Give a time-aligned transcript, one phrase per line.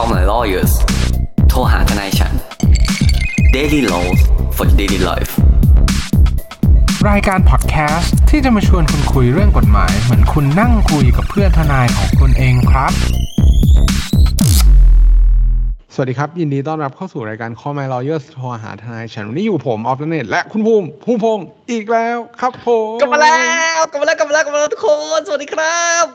[0.00, 0.72] Call my lawyers
[1.48, 2.32] โทรหาทนายฉัน
[3.56, 4.20] Daily Laws
[4.56, 5.32] for Daily Life
[7.08, 12.92] รายการพอดแคสต์ที่จะมาชวนคุณคุยเรื่องกฎหมาย เหมือนคุณนั่งคุยกับเพื่อนทนายของคุณเองครับ
[15.94, 23.40] สวัสดีครับ ยินดีต้อนรับเข้าสู่รายการ Call My Lawyers โทรหาทนายฉันวันนี้อยู่ผมออฟเนตและคุณภูมิภูมิพงศ์อีกแล้วครับผมกลับมาแล้
[23.78, 24.88] วกลับมาแล้วกลับมาแล้วกลับมาแล้วทุกค
[25.18, 26.06] น สวัสดีครับ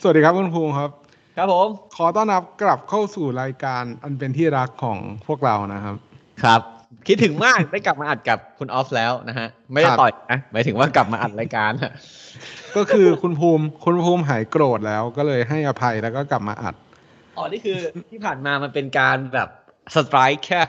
[0.00, 1.03] สวัสดีครับคุณภูมิครับ
[1.38, 5.96] ครับผม ขอต้อนรับกลับเข้าสู่รายการอันเป็นที่รักของพวกเรานะครับ
[6.42, 6.60] ครับ
[7.06, 11.72] คิดถึงมากได้กลับมาอัดกับคุณออฟแล้วนะฮะ ไม่ได้ครับต่อยนะหมายถึงว่ากลับมาอัดรายการ
[12.76, 16.74] ก็คือคุณภูมิคุณภูมิหายโกรธแล้วก็เลยให้อภัยแล้วก็กลับมาอัด
[17.36, 17.78] อ๋อนี่คือ
[18.10, 19.48] ที่ผ่านมามันเป็นการแบบ
[19.94, 20.60] สไตร์แค่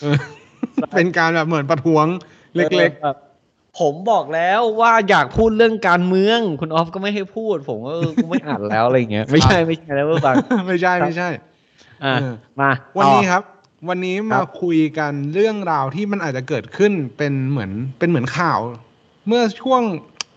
[0.00, 0.16] เออ
[0.96, 2.06] เป็นการแบบเหมือนประท้วง
[2.56, 3.31] เล็กๆ
[3.78, 11.28] ผมบอกแล้วว่าอยากพูดเรื่องการเมือง คุณออฟก็ไม่ให้พูด ผมก็เออกูไม่อ่านแล้วอะไรอย่างเงี้ยไม่ใช่ไม่ใช่แล้วเพื่อนฟังๆไม่ใช่ไม่ใช่
[12.04, 13.42] อะเออมา วันนี้ต่อครับ
[13.88, 18.58] วันนี้คมารับคุยกันเรื่องราวที่มันอาจจะเกิดขึ้นเป็นเหมือนเป็นเหมือนข่าว
[19.28, 19.82] เมื่อช่วง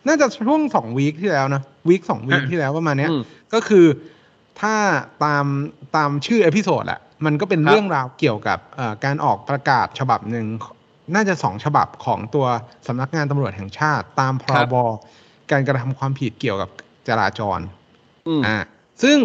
[0.08, 3.22] น่าจะช่วงสอง week ที่แล้วนะ week สอง week ที่แล้วประมาณเนี้ยอืม
[3.54, 3.86] ก็คือ
[4.62, 4.76] ถ้า
[5.24, 5.46] ตาม
[5.96, 10.46] ตามชื่อ episode แหละมันก็เป็นครับเรื่องราวเกี่ยวกับเอ่อการออกประกาศฉบับหนึ่ง
[11.14, 12.46] น่าจะสองฉบับของตัว
[12.88, 14.76] สำนักงานตำรวจแห่งชาติ ตามพรบ
[15.52, 16.70] การกระทำความผิดเกี่ยวกับ
[17.08, 17.60] จราจร
[18.28, 18.58] อืมอ่า
[19.04, 19.18] ซึ่ง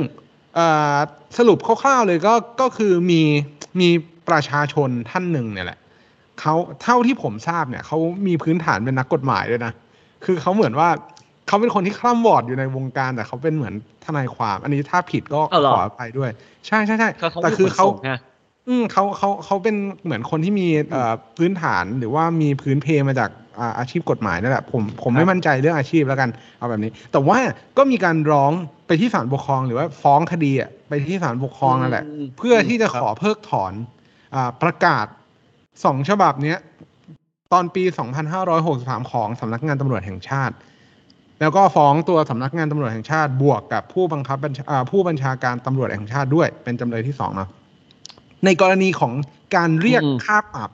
[0.54, 0.96] เอ่อ
[1.38, 3.22] สรุปคร่าวๆเลยก็ก็คือมี
[3.80, 3.88] มี
[4.28, 5.78] ประชาชนท่านหนึ่งเนี่ยแหละ
[6.40, 9.72] เขาเท่าที่ผมทราบเนี่ยเขามีพื้นฐานเป็นนักกฎหมายด้วยนะ
[10.24, 10.88] คือเขาเหมือนว่า
[11.46, 16.30] เขาเป็นคนที่คล่ำวอร์ดอยู่ในวงการแต่เขาเป็นเหมือนทนายความ อันนี้ถ้าผิดก็อ้าวเหรอขออภัยด้วย
[16.66, 18.18] ใช่ใช่ใช่เขาเขาแต่คือเขาขนส่งนะ
[18.68, 23.30] อืมเขาเขาเขาเป็นเหมือนคนที่มีเอ่อพื้นฐานหรือว่ามีพื้นเพมาจาก
[23.60, 27.38] อ่าอาชีพกฎหมายนั่นแหละผมผมไม่มั่นใจเรื่องอาชีพแล้วกันเอาแบบนี้ แต่ว่า
[27.78, 28.52] ก็มีการร้อง
[28.86, 33.72] ไปที่ศาลปกครองหรือว่าฟ้องคดีอะไปที่ศาลปกครองนั่นแหละอืมเพื่อที่จะครับขอเพิกถอน
[34.34, 35.06] อ่าประกาศ
[35.84, 36.58] สองฉบับเนี้ย
[37.52, 37.82] ตอนปี
[38.46, 40.54] 2563 ของสำนักงานตำรวจแห่งชาติ
[41.40, 47.48] แล้วก็ฟ้องตัวสำนักงานตำรวจแห่งชาติ บวกกับผู้บังคับบัญชาอ่าผู้บัญชาการตำรวจแห่งชาติด้วย เป็นจำเลยที่สองเนาะ
[48.44, 49.12] ในกรณีของ
[49.56, 50.70] การเรียกอืมค่าปรับ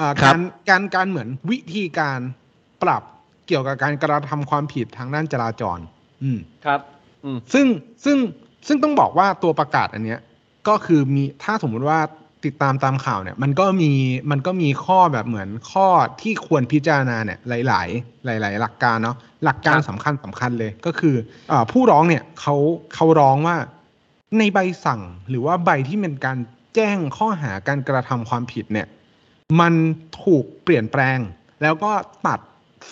[0.00, 2.18] อ่าครักาบรการการเหมือนวิธีการ
[2.82, 3.02] ปรับ
[3.46, 5.78] เกี่ยวกับการกระทำความผิดทางด้านจราจร
[6.22, 6.80] อืมครับ
[7.24, 7.66] อืมซึ่ง
[8.04, 8.16] ซึ่ง
[8.66, 10.20] ซึ่งต้องบอกว่าตัวประกาศอันเนี้ย
[10.68, 11.98] ก็คือมีถ้าสมมุติว่า
[12.44, 13.92] ติดตามตามข่าวเนี่ย มันก็มี
[14.30, 15.86] มันก็มีข้อแบบเหมือนข้อ
[16.20, 17.82] ที่ควรพิจารณาเนี่ย หลา
[18.38, 21.14] ย ๆ หลาย ๆ หลักการเนาะหลักการครับสำคัญสำคัญเลยก็คือ
[21.50, 22.56] อาผู้ร้องเนี่ยเขา
[22.94, 23.56] เขาร้องว่า
[24.38, 26.38] ในใบสั่งหรือว่าใบที่เป็นการ
[26.74, 28.86] แจ้งข้อหาการกระทำความผิดเนี่ย
[29.60, 29.74] มัน
[30.22, 31.18] ถูกเปลี่ยนแปลง
[31.62, 31.92] แล้วก็
[32.26, 32.40] ตัด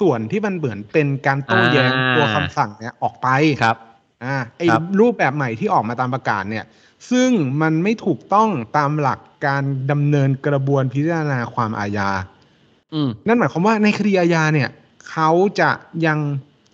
[0.01, 3.29] ส่วนที่มันเหมือนเป็นการโต้แย้งอ่าตัวคำสั่งเนี่ยออกไป
[3.63, 3.77] ครับ
[4.25, 6.65] อ่าไอ้ครับรูปแบบใหม่ที่ออกมาตามประกาศเนี่ย
[7.11, 7.31] ซึ่ง
[7.63, 12.11] มันไม่ถูกต้องตามหลักการดำเนินกระบวนพิจารณาความอาญา
[12.95, 14.69] อืมนั่นหมายความว่าในคดีอาญาเนี่ย
[15.11, 15.31] เขา
[15.61, 15.71] จะ
[16.07, 16.19] ยัง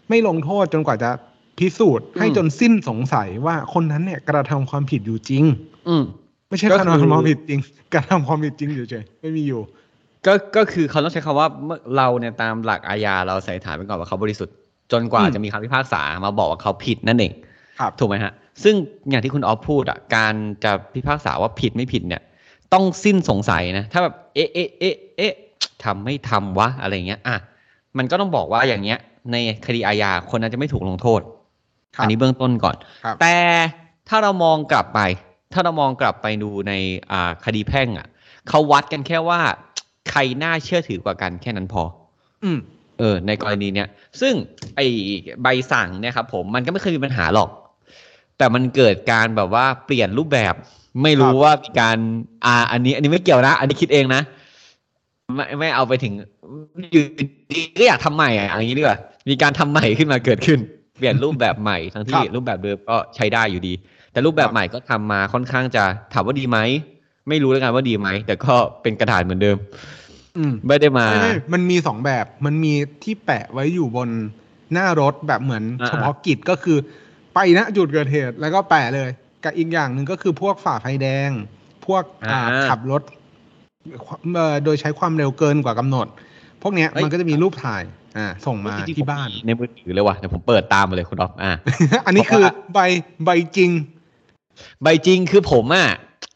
[0.09, 1.11] ไม่ลงโทษจนกว่าจะ
[1.59, 5.45] พิสูจน์ให้อืมจนสิ้นสงสัยว่าคนนั้นเนี่ยกระทำความผิดอยู่จริง
[5.89, 6.05] อืม
[6.49, 7.61] ไม่ใช่ก็กคือระทำความผิดจริง
[7.95, 9.61] กระทำความผิดจริงอยู่เฉยไม่มีอยู่
[10.27, 14.55] ก็ก็คือเขาต้องใช้คำว่าเมื่อเราเนี่ยตามหลักอาญาเราใส่ฐานไว้ก่อนว่าเขาบริสุทธิ์
[14.93, 17.33] จนกว่าอืมจะมีคำพิพากษามาบอกว่าเขาผิดนั่นเอง
[17.81, 18.75] ครับถูกไหมฮะ ซึ่ง
[19.11, 20.35] อย่างที่คุณออฟพูดอะการ
[20.65, 22.23] จะพิพากษาว่าผิดไม่ผิดเนี่ย
[22.73, 25.33] ต้องสิ้นสงสัยนะ ถ้าแบบเอ๊ะเอ๊ะเอ๊ะเอ๊ะ
[25.85, 27.37] ทำไม่ทำวะอะไรเงี้ยอะ
[27.99, 28.99] มันก็ต้องบอกว่าอย่างเงี้ย
[29.33, 29.37] ใน
[29.67, 31.21] คดีอาญาคนนั้นจะไม่ถูกลงโทษ
[31.97, 33.37] ครับอันนี้เบื้องต้นก่อนครับแต่
[34.09, 35.01] ถ้าเรามองกลับไป
[35.53, 36.73] ถ้าเรามองกลับไปดูใน
[37.13, 38.07] อ่าคดีแพ่งอะ
[38.49, 39.41] เขาวัดกันแค่ว่า
[40.11, 41.83] ใครน่าเชื่อถือกว่ากันแค่นั้นพอ
[42.45, 42.59] อืม
[42.99, 43.89] เออ ในกรณีเนี้ย
[44.21, 44.35] ซึ่ง
[44.77, 44.81] ไอ
[45.43, 47.51] ใบสั่งเนี่ยครับผมมันก็ไม่เคยมีปัญหาหรอก
[48.39, 50.55] แต่มันเกิดการแบบว่าเปลี่ยนรูปแบบ
[51.03, 51.99] ไม่รู้ครับว่ามีการ
[52.47, 54.23] อ่า อันนี้ อันนี้ไม่เกี่ยวนะ อันนี้คิดเองนะ
[55.35, 56.13] ไม่ไม่เอาไปถึง
[56.93, 57.03] อยู่
[57.51, 60.59] ดีก็อยากทำใหม่อะอย่างนี้ดีกว่ามีการทำใหม่ขึ้นมาเกิดขึ้น
[60.99, 63.75] เปลี่ยนรูปแบบใหม่ทั้งที่รูปแบบเดิมก็ใช้ได้อยู่ดี
[64.17, 66.59] แต่รูปแบบใหม่ก็ทำมาค่อนข้างจะถามว่าดีไหม
[67.29, 69.57] ไม่รู้แล้วกันว่าดีไหมแต่ก็เป็นกระดาษเหมือนเดิม
[70.37, 72.73] อืมไม่ได้มาไม่ไม่มันมีสองแบบ มันมี
[73.05, 74.09] ที่แปะไว้อยู่บน
[74.73, 76.77] หน้ารถแบบเหมือนอ่าเฉพาะกิจก็คือ
[77.35, 79.11] ไปณจุดเกิดเหตุแล้วก็แปะเลย
[79.45, 81.31] กับอีกอย่างหนึ่งก็คือพวกฝ่าไฟแดง
[81.87, 83.03] พวกอ่าอ่าขับรถ
[84.35, 86.07] เอ่อโดยใช้ความเร็วเกินกว่ากำหนด
[86.63, 87.83] พวกเนี้ยเฮ้ยมันก็จะมีรูปถ่าย
[88.19, 91.53] อ่า ส่งมาจริงๆที่บ้านผมมีในมือถือเลยว่ะเดี๋ยวผมเปิดตามมาเลยคุณดอกอ่า
[92.07, 92.81] อันนี้คือใบ
[93.25, 93.71] ใบจริง
[94.83, 95.89] ใบจริงคือผมอะ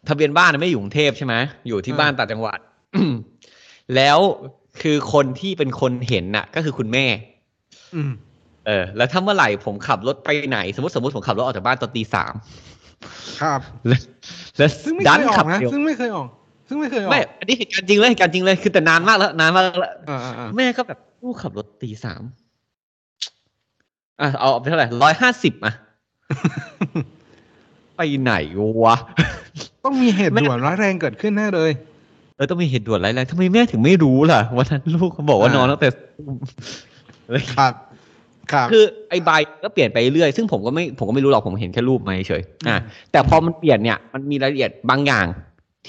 [0.09, 1.35] ทะเบียนบ้านไม่ได้อยู่กรุงเทพใช่ไหม
[1.69, 2.59] อยู่ที่อ่าบ้านต่างจังหวัด
[3.97, 4.19] แล้ว
[4.83, 7.07] คือคนที่เป็นคนเห็นน่ะ ก็คือคุณแม่
[7.95, 8.13] อืม
[8.67, 12.33] เออ แล้วถ้าเมื่อไหร่ผมขับรถไปไหน สมมติสมมติผมขับรถออกจากบ้านตอนตีสาม
[13.41, 13.97] ครับและ
[14.59, 16.29] และซึ่งไม่ดัเคนยออขักบนะเร็วซึ่งไม่เคยออก
[16.69, 22.23] ซึ่งไม่เคยออกไม่อันนี้เหตุการณ์จริงเลยเหตุการณ์จริงเลยคือแต่นานมากแล้วนานมากแล้วอ่าอ่าอ่าแม่ก็แบบลูกขับรถตีสาม
[24.21, 25.75] อะเอาไปเท่าไหร่ร้อยห้าสิบอะ
[28.01, 28.35] ไปไหน
[28.85, 28.97] วะ
[29.85, 31.71] ต้องมีเหตุแม่ด่วนร้ายแรงเกิดขึ้นแน่เลย
[32.37, 35.89] เออต้องมีเหตุด่วนอะไรายแรงทำไมแม่ถึงไม่รู้ล่ะวันนั้นลูกเขาบอกว่าอ่านนอนตั้งแต่
[37.55, 37.73] ครับ
[38.53, 39.31] ครับคือไอ้ใบ
[39.63, 45.27] ก็เปลี่ยนไปเรื่อยซึ่งผมก็ไม่ผมก็ไม่รู้หรอกผมเห็นแค่รูปมาเฉยๆอะอืมแต่พอมันเปลี่ยนเนี่ยมันมีรายละเอียดบางอย่าง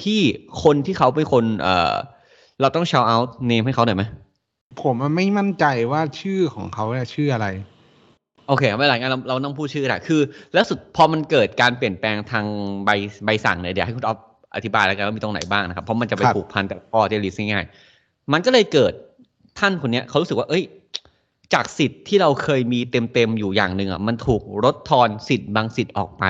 [0.01, 0.21] ที่
[0.63, 1.93] คนที่เขาเป็นคนเออ
[2.61, 4.03] เราต้อง shout out name ให้เขาหน่อยไหม
[4.83, 7.47] ผมอะไม่มั่นใจว่าชื่อของเขาเนี่ยชื่ออะไร
[8.51, 10.21] โอเคไม่เป็นไรงั้นเราเราต้องพูดชื่อแหละคือ
[10.53, 12.45] แล้วสุดพอมันเกิดการเปลี่ยนแปลงทาง
[12.85, 12.89] ใบ
[13.25, 14.17] ใบสั่งเนี่ยเดี๋ยวให้คุณอ๊อฟ
[14.55, 18.93] อธิบายแล้วกันว่ามีตรงไหนบ้างนะครับ เพราะมันจะไปครับผูกพันกับพ่อที่ลิสง่ายๆมันก็เลยเกิด
[19.59, 20.63] ท่านคนเนี้ยเขารู้สึกว่า เอ้ย
[21.53, 26.23] จากสิทธิ์ที่เราเคยมีเต็มๆอยู่อย่างหนึ่งอะมันถูกลดทอนสิทธิ์บางสิทธิ์ออกไป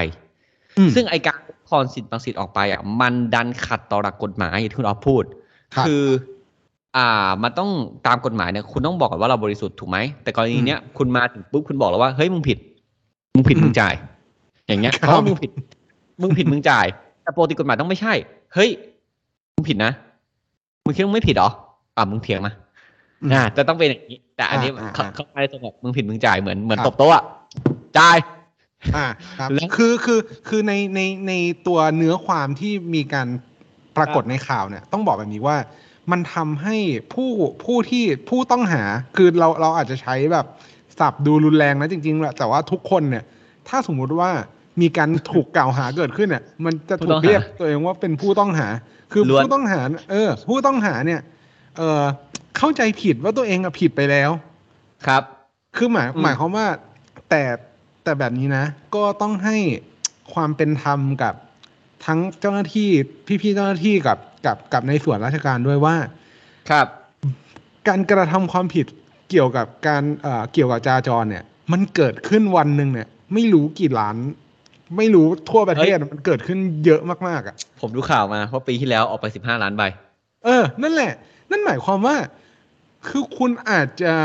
[0.78, 5.24] อืมซึ่งไอการลดทอนสิทธิ์บางสิทธิ์ออกไปอะมันดันขัดต่อหลักกฎหมายอย่างที่คุณอ๊อฟพูด
[5.76, 6.04] ครับคือ
[6.98, 7.08] อ่า
[7.44, 7.70] มันต้อง
[8.08, 12.58] ตามกฎหมายเนี่ยคุณต้องบอกก่อนว่าเราบริสุทธิ์ถูกไหมแต่กรณีเนี้ยคุณมาถึงปุ๊บคุณบอกแล้วว่าเฮ้ยมึงผิด
[13.34, 13.94] มึงผิดอืมมึงจ่าย
[14.68, 15.52] อย่างเงี้ยครับเพราะว่ามึงผิด
[16.22, 16.86] มึงผิดมึงจ่าย
[17.24, 18.14] แต่ปกติกฎหมายต้องไม่ใช่
[18.54, 18.70] เฮ้ย
[19.56, 19.92] มึงผิดนะ
[20.86, 21.50] มึงคิดว่ามึงไม่ผิดเหรอ
[21.98, 22.54] อ่ามึงเถียงมา
[23.22, 27.24] อืมอ่าจะต้องเป็นอย่างนี้ แต่อันนี้อ่าเขาอ่าเขาไม่ได้ตรงแบบมึงผิดมึงจ่ายเหมือนเหมือนครับตบโต๊ะอะ
[27.98, 28.18] จ่าย
[28.96, 29.06] อ่า
[29.40, 31.34] ครับแล้วคือคือคือในในใน
[31.68, 33.28] ตัวเนื้อความที่มีการ
[33.98, 35.58] ปรากฏครับในข่าวเนี่ย ต้องบอกแบบนี้ว่า
[36.12, 36.76] มันทำให้
[37.14, 37.30] ผู้
[37.64, 38.84] ผู้ที่ผู้ต้องหา
[39.16, 40.46] คือเราเราอาจจะใช้แบบ
[41.00, 43.24] สับดูรุนแรงนะจริงๆแหละแต่ว่าทุกคนเนี่ย
[43.68, 44.30] ถ้าสมมุติว่า
[44.82, 48.68] มีการถูกกล่าวหาเกิดขึ้นเนี่ย มันจะถูผู้ต้กองหาเรียกตัวเองว่าเป็นผู้ต้องหา
[49.12, 49.82] คือล้วนผู้ต้องหา
[50.12, 51.22] เออ ผู้ต้องหาเนี่ย
[51.78, 52.02] เออ
[52.58, 54.30] เข้าใจผิดว่าตัวเองอะผิดไปแล้ว
[55.08, 55.24] ครับ
[55.76, 56.68] คือหมายอืมหมายความว่า
[57.30, 57.44] แต่
[58.04, 58.66] แต่แบบนี้นะ
[58.96, 59.58] ก็ต้องให้
[60.34, 61.34] ความเป็นธรรมกับ
[62.06, 62.90] ทั้งเจ้าหน้าที่
[63.42, 65.96] พี่ๆเจ้าหน้าที่กับ กับกับในส่วนราชการด้วยว่า
[66.70, 66.88] ครับ
[67.88, 68.86] การกระทำความผิด
[69.30, 74.16] เกี่ยวกับการเอ่อเกี่ยวกับจราจรเนี่ย มันเกิดขึ้นวันหนึ่งเนี่ย ไม่รู้กี่ล้าน
[74.98, 79.84] ไม่รู้ทั่วประเทศมันเกิดขึ้นเยอะมากๆอะ ผมดูข่าวมาว่าปีที่แล้วออกไปสิบห้าล้านใบ
[80.46, 81.14] เออ นั่นแหละ
[81.52, 82.18] นั่นหมายความว่า
[83.08, 84.16] คือคุณอาจจะ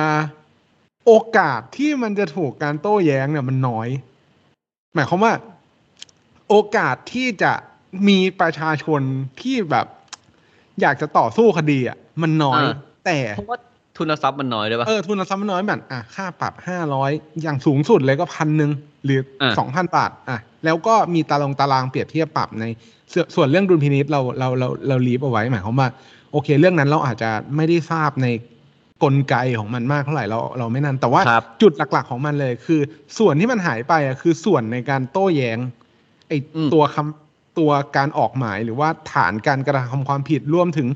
[1.06, 3.88] โอกาสที่มันจะถูกการโต้แย้งเนี่ยมันน้อย
[4.94, 5.32] หมายความว่า
[6.48, 7.52] โอกาสที่จะ
[8.08, 9.00] มีประชาชน
[9.40, 9.86] ที่แบบ
[10.82, 12.72] อยากจะต่อสู้คดีอะมันน้อยอ่า
[13.06, 13.58] แต่เพราะว่า
[13.96, 17.10] ทุนทรัพย์มันน้อยด้วยปะเออทุนทรัพย์มันน้อยแบบอะค่าปรับห้าร้อย
[17.42, 18.70] อย่างสูงสุดเลยก็พันหนึ่ง
[19.04, 22.64] หรืออาสองพันบาทอะแล้วก็มีตารางตารางเปรียบเทียบปรับใน
[23.12, 25.88] ส่วนส่วนเรื่องดุลพินิษเราเราเราเราลีฟเอาไว้หมายความว่า
[26.32, 28.26] โอเค เรื่องนั้นเราอาจจะไม่ได้ทราบใน
[29.02, 32.80] กลไกของมันมากเท่าไหร่เราเราไม่นั่นแต่ว่าครับจุดหลักๆของมันเลย คือ
[33.18, 35.58] ส่วนที่มันหายไปอะคือส่วนในการโต้แย้ง
[36.28, 37.25] ไออืมตัวคำ
[37.58, 40.88] ตัวการออกหมายหรือว่าฐานการกระทำความผิดรวมถึง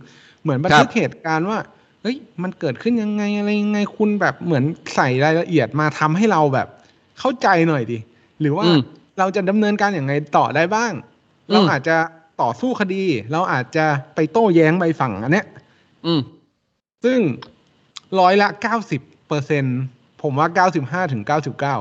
[0.43, 1.59] เหมือนบันทึกเหตุการณ์ว่า
[2.03, 4.65] เฮ้ยมันเกิดขึ้นยังไงอะไรยังไงคุณแบบเหมือน
[4.95, 6.69] ใส่รายละเอียดมาทำให้เราแบบ
[7.19, 7.99] เข้าใจหน่อยดิ
[8.41, 8.81] หรือว่าอืม
[9.19, 10.93] เราจะดำเนินการอย่างไงต่อได้บ้าง
[11.49, 11.97] อืมเราอาจจะ
[12.43, 13.03] ต่อสู้คดี
[13.33, 13.85] เราอาจจะ
[14.15, 15.47] ไปโต้แย้งใบฝั่งอันเนี้ย
[16.07, 16.21] อืม
[17.05, 17.19] ซึ่ง
[18.21, 19.65] ร้อยละเก้าสิบเปอร์เซ็น
[20.23, 21.77] ผมว่าเก้าสิบห้าถึงเก้าสิบเก้า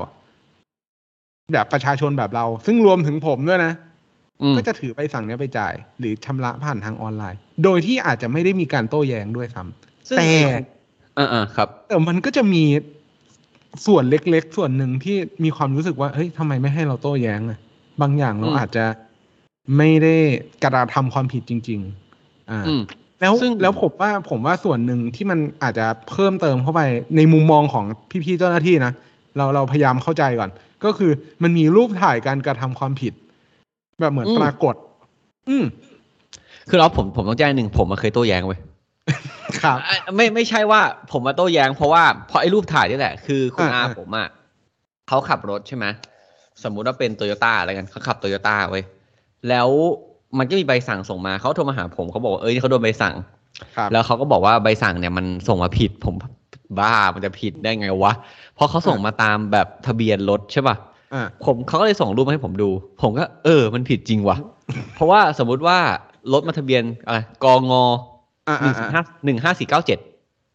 [1.53, 3.88] แบบประชาชนแบบเรา ซึ่งรวมถึงผมด้วยนะอืม
[4.57, 10.27] ก็จะถือใบสั่งเนี้ยไปจ่าย หรือชำระผ่านทางออนไลน์ โดยที่อาจจะไม่ได้มีการโต้แย้งด้วยซ้ำซึ่งแต่
[11.17, 12.63] อ่าอ่าครับ แต่มันก็จะมี
[13.85, 17.59] ส่วนเล็กๆ ส่วนหนึ่งที่มีความรู้สึกว่าเฮ้ยทำไมไม่ให้เราโต้แย้งอะ
[18.01, 18.85] บางอย่างเราอืมอาจจะ
[19.77, 20.15] ไม่ได้
[20.63, 21.79] กระทำความผิดจริง
[22.15, 22.81] ๆ อ่าอืม
[23.21, 26.81] แล้วซึ่งแล้วผมว่าผมว่าส่วนหนึ่งที่มันอาจจะเพิ่มเติมเข้าไป
[27.15, 27.85] ในมุมมองของ
[28.25, 28.93] พี่ๆเจ้าหน้าที่นะ
[29.37, 30.49] เราเราพยายามเข้าใจก่อน
[30.83, 31.11] ก็คือ
[31.43, 33.13] มันมีรูปถ่ายการกระทำความผิด
[33.99, 34.75] แบบเหมือนอืมปรากฏ
[35.49, 35.65] อืม
[36.69, 38.59] คือเราผมผมต้องแจ้งหนึ่งผมมาเคยโต้แย้งเว้ย
[39.63, 44.27] ครับอะไม่ไม่ใช่ว่าผมมาโต้แย้งเพราะว่าเพราะไอ้รูปถ่ายนี่แหละ คือคุณอ่าอาอ่าผมอะ
[45.07, 45.85] เขาขับรถใช่ไหม
[46.63, 48.83] สมมุติว่าเป็นโตโยต้าอะไรกันเขาขับโตโยต้าเว้ย
[49.49, 49.69] แล้ว
[50.37, 53.15] มันก็มีใบสั่งส่งมาเขาโทรมาหาผมเขาบอกว่าเอ้ยเขาโดนใบสั่ง
[53.75, 56.15] ครับแล้วเขาก็บอกว่าใบสั่งเนี่ยมันส่งมาผิดผม
[56.79, 58.13] บ้ามันจะผิดได้ไงวะ
[58.55, 60.88] เพราะเขาส่งมาตามแบบทะเบียนรถใช่ป่ะอ่า
[61.45, 62.69] ผมเขาก็เลยส่งรูปมาให้ผมดู
[63.01, 64.37] ผมก็ เออ มันผิดจริงว่ะ
[64.95, 65.77] เพราะว่าสมมุติว่า
[66.33, 67.73] รถมาทะเบียนอะไรกง
[68.47, 69.99] อ่าหนึ่งอ่าห้าหนึ่งห้าสี่เก้าเจ็ด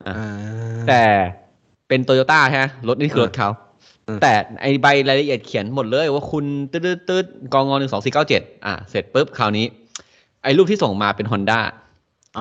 [0.07, 0.15] อ่า
[0.89, 1.03] แต่
[1.89, 3.49] เป็นโตโยต้าใช่ไหมรถนี่คือรถเขา
[4.09, 4.33] อืมแต่
[4.63, 9.67] ไอใบรายละเอียดเขียนหมดเลยว่าคุณตืดตืดกงหนึ่งสองสี่เก้าเจ็ดอะเสร็จปุ๊บคราวนี้
[10.43, 11.61] ไอรูปที่ส่งมาเป็น Honda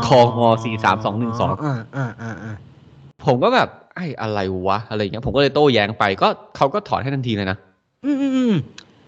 [0.08, 2.56] คองอสี่สามสองหนึ่งสองอ่าอ่าอ่าอ่า
[3.26, 7.58] ผมก็แบบไอ้อะไรวะ อะไรอย่างเงี้ย ผมก็เลยโต้แย้งไปก็เขาก็ถอนให้ทันทีเลยนะ
[8.06, 8.54] อืมอืมอืม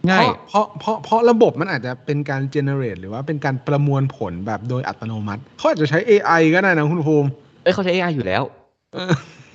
[0.10, 7.30] ง่ายเพราะเพราะเพราะระบบมันอาจจะเป็นการ generate หรือว่าเป็นการประมวลผลแบบโดยอัตโนมัติ เขาอาจจะใช้ AI ก็ได้นะคุณภูมิ
[7.64, 8.44] เอ้ยเขาใช้ AI อยู่แล้ว
[8.94, 9.12] เออ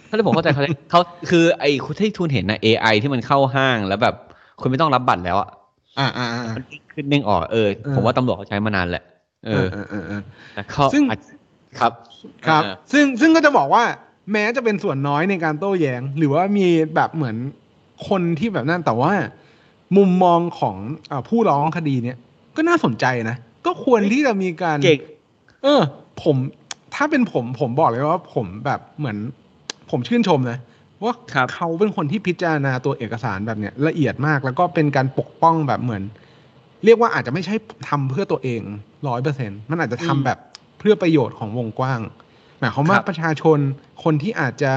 [0.09, 1.71] ถ้าที่ผมเข้าใจเขาใช้เขาคือไอ้
[2.01, 4.15] ที่ทุนเห็นนะ AI ที่มันเข้าห้างแล้วแบบ
[4.61, 5.49] คุณไม่ต้องรับบัตรแล้วอะ
[5.99, 9.05] อ่าอ่าอ่ามันขึ้นเด้งออกเออเออ ผมว่าตำรวจเขาใช้มานานแหละ
[9.47, 10.23] เออเออเออเออ
[10.55, 11.21] แต่เขาซึ่งอาจ
[11.79, 11.93] ครับ
[12.47, 13.83] ครับเออซึ่งซึ่งก็จะบอกว่า
[14.33, 17.37] แม้จะเป็นส่วนน้อยในการโต้แย้ง หรือว่ามีแบบเหมือน
[18.09, 19.13] คนที่แบบนั้นแต่ว่า
[19.97, 20.77] มุมมองของ
[21.11, 22.17] อาผู้ร้องคดีเนี่ย
[22.57, 25.01] ก็น่าสนใจนะ ก็ควรที่จะมีการเก่ง
[25.63, 25.83] เออ
[26.23, 26.37] ผม
[26.95, 29.17] ถ้าเป็นผมผมบอกเลยว่าผมแบบเหมือน
[29.91, 30.59] ผมชื่นชมนะ
[31.03, 36.03] ว่าครับเขาเป็นคนที่พิจารณาตัวเอกสารแบบเนี้ยละเอียดมาก แล้วก็เป็นการปกป้องแบบเหมือน
[36.85, 37.55] เรียกว่าอาจจะไม่ใช่
[37.89, 38.61] ทำเพื่อตัวเอง
[39.09, 40.39] ร้อยเปอร์เซ็นมันอาจจะทำแบบ
[40.79, 42.01] เพื่อประโยชน์ของวงกว้าง
[42.59, 43.59] หมายความว่าครับประชาชน
[44.05, 44.73] คนที่อาจจะ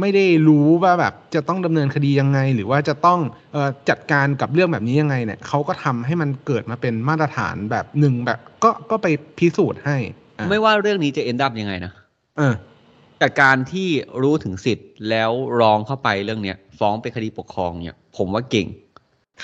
[0.00, 3.20] ไม่ได้รู้ว่าแบบจะต้องดำเนินคดียังไง หรือว่าจะต้อง
[3.52, 9.06] เออจัดการกับเรื่องแบบนี้ยังไงเนี่ยเขาก็ทำให้มันเกิดมาเป็นมาตรฐานแบบหนึ่งแบบ ก็ก็ไป
[9.38, 9.96] พิสูจน์ให้
[10.38, 11.92] อะไม่ว่าเรื่องนี้จะ end up ยังไงนะ
[12.38, 12.54] เออ
[13.18, 13.88] แต่การที่
[14.22, 18.66] รู้ถึงสิทธิ์แล้วร้องเข้าไปเรื่องเนี้ยฟ้องเป็นคดีปกครองเนี่ย ผมว่าเก่ง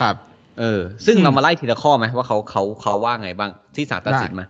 [0.01, 0.17] ครับ
[0.61, 4.47] เออ ซึ่งอืมเรามาไล่ทีละข้อไหมว่าเขาเขาเขาว่าไงบ้างที่ศาลตัดสินได้มา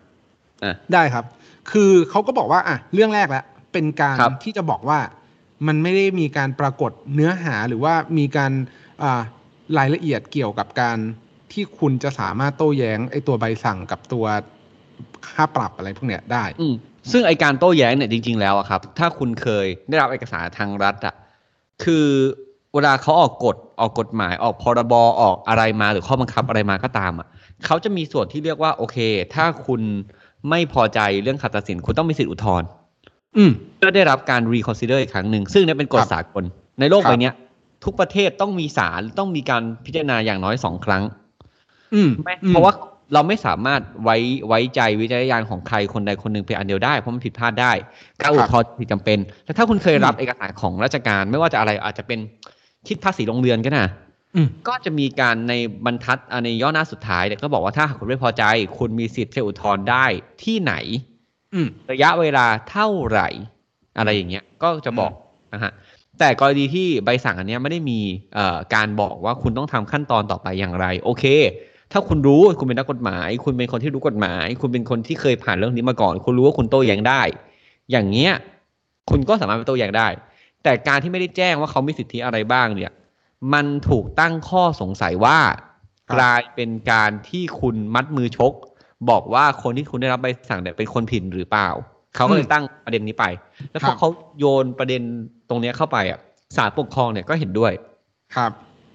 [0.65, 1.25] อะได้ครับ
[1.73, 4.99] คือเขาก็บอกว่าอะเรื่องแรกแล้วเป็นการครับที่จะบอกว่า
[5.67, 8.53] มันไม่ได้มีการปรากฏเนื้อหาหรือว่ามีการ
[9.79, 10.99] รายละเอียดเกี่ยวกับการ
[11.53, 14.25] ที่คุณจะสามารถโต้แย้งไอ้ตัวใบสั่งกับตัว
[15.29, 16.45] ค่าปรับอะไรพวกเนี้ยได้
[17.13, 21.15] ซึ่งไอการโต้แย้งเนี่ยจริง ๆ แล้วอะครับ ถ้าคุณเคยได้รับเอกสารทางรัฐอะ
[21.85, 22.07] คือ
[22.75, 27.27] เวลาเขาออกกฎออกกฎหมายออกพรบออกอะไรมาหรือข้อบังคับอะไรมาก็ตามอะ
[27.67, 28.97] เขาจะมีส่วนที่เรียกว่าโอเค
[29.35, 29.81] ถ้าคุณ
[30.51, 32.69] ไม่พอใจเรื่องขัดตัดสินคุณต้องมีสิทธิอุทธรณ์
[33.37, 36.45] อืมเพื่อได้รับการ reconsider อีกครั้งหนึ่ง ซึ่งเนี่ยเป็นกฎครับสากล
[36.81, 37.35] ในโลกครับใบเนี้ย
[37.85, 41.03] ทุกประเทศต้องมีศาลต้องมีการพิจารณาอย่างน้อยสองครั้ง
[41.95, 42.73] อืมไม่อืมเพราะว่า
[43.15, 44.17] เราไม่สามารถไว้
[44.49, 47.73] ไว้ใจวิจารณญาณของใครคนใดคนหนึ่งเป็นอันเดียวได้เพราะมันผิดพลาดได้
[48.21, 52.19] การอุทธรณ์ผิดจำเป็นแต่ถ้าคุณเคยรับอืมเอกสารของราชการ ไม่ว่าจะอะไรอาจจะเป็น
[52.89, 53.89] คิดภาษีโรงเรือนก็นะ
[54.35, 58.45] อืมก็จะมีการในบรรทัดอ่าในย่อหน้าสุดท้ายเนี่ยก็บอกว่าถ้าหากคุณไม่พอใจ
[58.79, 60.05] คุณมีสิทธิ์จะอุทธรณ์ได้
[60.45, 61.10] ที่ไหนอืม
[61.93, 63.29] ระยะเวลาเท่าไหร่
[63.99, 65.13] อะไรอย่างเงี้ย ก็จะบอก
[65.55, 65.73] นะฮะ
[66.19, 68.01] แต่กรณีที่ใบสั่งอันเนี้ยไม่ได้มี
[68.35, 71.25] เอ่อการบอกว่าคุณต้องทำขั้นตอนต่อไปอย่างไร โอเค
[71.93, 77.23] ถ้าคุณรู้คุณเป็นนักกฎหมาย คุณเป็นคนที่รู้กฎหมาย คุณเป็นคนที่เคยผ่านเรื่องนี้มาก่อน คุณรู้ว่าคุณโต้แย้งได้
[77.91, 78.33] อย่างเงี้ย
[79.11, 80.09] คุณก็สามารถไปโต้แย้งได้
[80.63, 82.93] แต่การที่ไม่ได้แจ้งว่าเขามีสิทธิอะไรบ้างเนี่ย
[83.53, 85.39] มันถูกตั้งข้อสงสัยว่า
[86.09, 88.53] ครับกลายเป็นการที่คุณมัดมือชก
[89.11, 91.69] บอกว่าคนที่คุณได้รับใบสั่งเนี่ยเป็นคนผิดหรือเปล่า
[92.15, 93.25] เขาก็เลยตั้งประเด็นนี้ไป
[93.71, 95.03] แล้วพครัอบเขาโยนประเด็น
[95.49, 96.19] ตรงเนี้ยเข้าไปอะ
[96.57, 97.73] ศาลปกครองเนี่ยก็เห็นด้วย
[98.37, 98.51] ครับ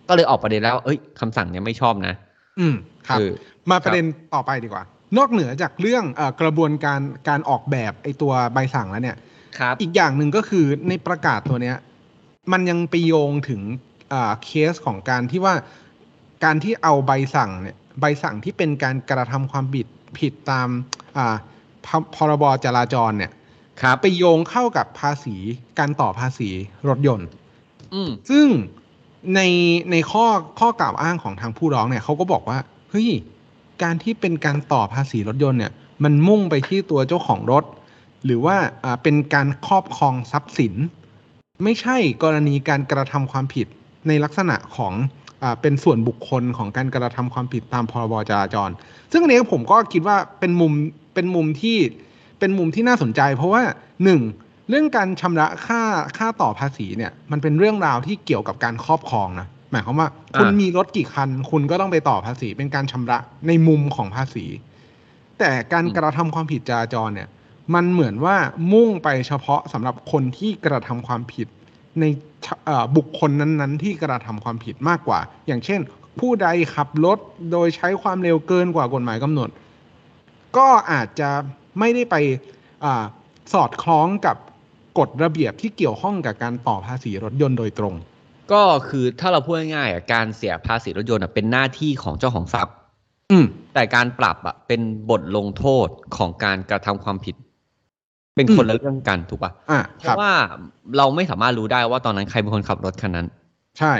[0.10, 2.14] ก็เลยออกประเด็นแล้ว เอ้ยคำสั่งเนี่ยไม่ชอบนะ
[2.60, 2.76] อืม
[3.08, 3.32] ครับเออ
[3.72, 4.84] มาประเด็นต่อไปดีกว่า
[5.18, 9.18] นอกเหนือจากเรื่องเอกระบวนการการออกแบบไอ้ตัวใบสั่งแล้วเนี่ย
[9.60, 11.78] ครับ อีกอย่างหนึ่งก็คือในประกาศตัวเนี้ย
[12.52, 13.62] มันยังไปโยงถึง
[14.14, 15.54] อ่าเคสของการที่ว่า
[16.44, 19.88] การที่เอาใบสั่งเนี่ย ใบสั่งที่เป็นการกระทำความผิด
[20.20, 20.68] ผิดตาม
[21.18, 21.36] อ่า
[21.86, 23.32] พพรบจราจรเนี่ย
[23.82, 25.36] ครับไปโยงเข้ากับภาษี
[25.80, 26.50] การต่อภาษี
[26.90, 27.28] รถยนต์
[27.94, 28.48] อืมซึ่ง
[29.36, 29.42] ใน
[29.92, 30.26] ในข้อ
[30.60, 32.58] ข้อกล่าวอ้างของทางผู้ร้องเนี่ยเขาก็บอกว่า
[32.90, 33.10] เฮ้ย
[33.84, 35.72] การที่เป็นการต่อภาษีรถยนต์เนี่ย
[36.04, 37.64] มันมุ่งไปที่ตัวเจ้าของรถ
[38.26, 40.74] หรือว่าอ่าเป็นการครอบครองทรัพย์สิน
[41.64, 43.68] ไม่ใช่กรณีการกระทำความผิด
[44.08, 45.25] ในลักษณะของอ่า
[45.62, 48.70] เป็นส่วนบุคคลของการกระทำความผิดตามพรบจราจร
[49.12, 50.74] ซึ่งอันนี้ผมก็คิดว่าเป็นมุม
[51.14, 51.78] เป็นมุมที่
[52.40, 53.62] เป็นมุมที่น่าสนใจ เพราะว่า
[54.04, 54.22] หนึ่ง
[54.70, 55.82] เรื่องการชำระค่า
[56.18, 60.08] ค่าต่อภาษีเนี่ย มันเป็นเรื่องราวที่เกี่ยวกับการครอบครองนะหมายความว่า
[60.40, 64.46] คุณอ่ามีมีรถกี่คัน คุณก็ต้องไปต่อภาษี เป็นการชำระในมุมของภาษี
[65.40, 67.30] แต่การกระทำความผิดจราจรเนี่ย
[67.74, 68.36] มันเหมือนว่า
[68.74, 71.48] มุ่งไปเฉพาะสำหรับคนที่กระทำความผิด
[72.00, 72.35] ในชเอ่อ
[72.96, 75.80] บุคคลนั้นๆ ที่กระทำความผิดมากกว่า อย่างเช่น
[76.20, 77.18] ผู้ใดขับรถ
[77.52, 79.50] โดยใช้ความเร็วเกินกว่ากฎหมายกำหนด
[80.58, 81.30] ก็อาจจะ
[81.80, 82.16] ไม่ได้ไป
[82.84, 83.04] อา
[83.54, 84.38] สอดคล้องกับ
[85.00, 87.96] กฎระเบียบที่เกี่ยวข้องกับการต่อภาษีรถยนต์โดยตรง
[88.54, 92.74] ก็คือถ้าเราพูดง่ายๆอะการเสียภาษีรถยนต์อะเป็นหน้าที่ของเจ้าของทรัพย์
[93.32, 95.88] อืมแต่การปรับอะเป็นบทลงโทษ
[96.18, 97.36] ของการกระทำความผิด
[98.36, 100.32] เป็นคนละเรื่องกันถูกปะอ่าเพครับราะว่า
[100.98, 103.28] เราไม่สามารถรู้ได้ว่าตอนนั้นใครเป็นคนขับรถคันนั้น
[103.80, 103.94] ใช่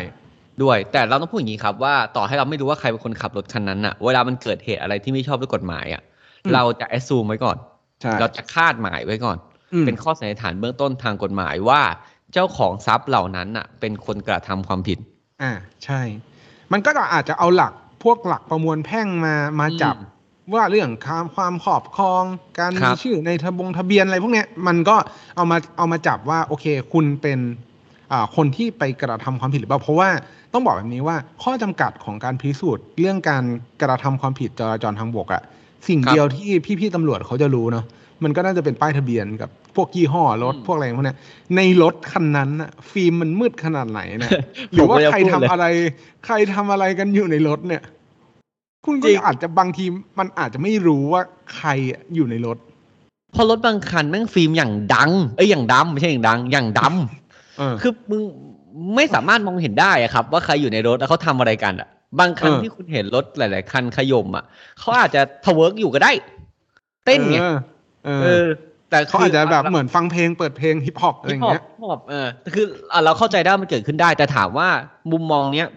[0.64, 6.02] ด้วย แต่เราต้องพูดอย่างนี้ครับว่าต่อให้เราไม่รู้ว่าใครเป็นคนขับรถคันนั้นอะเวลามันเกิดเหตุอะไรที่ไม่ชอบด้วยกฎหมายอะ
[6.46, 7.58] อืมเราจะแอ s ซูมไว้ก่อน
[8.02, 9.38] ใช่เราจะคาดหมายไว้ก่อน
[9.74, 11.82] อืมเป็นข้อสันนิษฐานเบื้องต้นทางกฎหมายว่า
[12.34, 14.98] เจ้าของทรัพย์เหล่านั้นอะเป็นคนกระทำความผิด
[15.42, 15.52] อ่า
[15.84, 16.02] ใช่
[16.72, 19.96] มันก็อาจจะเอาหลักพพวกหลักประมวลแพ่งมามาจับ
[20.54, 22.24] ว่าเรื่องความความขอบครอง
[22.60, 24.96] การครัมีบชื่อในทะบงทะเบียนอะไรพวกเนี้ยมันก็
[25.36, 27.40] เอามาเอามาจับว่าโอเคคุณเป็น
[28.12, 30.10] อ่าคนที่ไปกระทำความผิดหรือเปล่าเพราะว่า
[30.54, 33.44] ต้องบอกแบบนี้ว่าข้อจำกัดของการพิสูจน์เรื่องการ
[33.82, 35.42] กระทำความผิดจราจรทางบกอะ
[35.88, 36.50] สิ่งครับเดียวที่
[36.80, 37.86] พี่ๆตำรวจเขาจะรู้เนาะ
[38.24, 41.18] มันก็น่าจะเป็นป้ายทะเบียนกับพวกยี่ห้อรถอืมพวกอะไรพวกเนี้ย
[41.56, 44.32] ในรถคันนั้นอะฟิล์มมันมืดขนาดไหนเนี่ย
[44.74, 45.66] หรือว่าผมก็จะใครพูดทำเลยอะไร
[46.26, 47.82] ใครทำอะไรกันอยู่ในรถเนี่ย
[48.86, 49.86] คุณก็จริงอาจจะบางที
[50.20, 51.22] มันอาจจะไม่รู้ว่า
[51.56, 51.70] ใคร
[52.16, 52.58] อยู่ในรถ
[53.34, 58.22] เพราะรถบางคันแม่งฟิล์มอย่างดัง เอ้ยอย่างดำไม่ใช่อย่างดัง อย่างดำเออคือมึง
[58.96, 61.88] ไม่สามารถมองเห็นได้อะครับ ว่าใครอยู่ในรถแล้วเขาทำอะไรกันอะ
[62.20, 64.44] บางครั้งเออที่คุณเห็นรถหลาย ๆ คันขย่มอะ
[64.80, 66.12] เขาอาจจะ twerk อยู่ก็ได้
[67.06, 67.58] เต้นไงออ
[68.06, 68.46] เอเอออ
[68.90, 74.68] แต่เขาอาจจะแบบเหมือนฟังเพลงเปิดเพลงฮิปฮอปอะไรฮิอปย่างฮอปเงี้ยฮิปฮอปเออคืออะเราเข้าใจได้มันเกิดขึ้นได้ แต่ถามว่า
[75.12, 75.70] มุมมองเนี้ย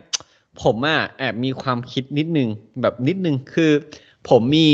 [0.62, 2.48] ผมอะแอบมีความคิดนิดนึง
[2.80, 3.72] แบบนิดนึงคือ
[4.28, 4.70] ผมมี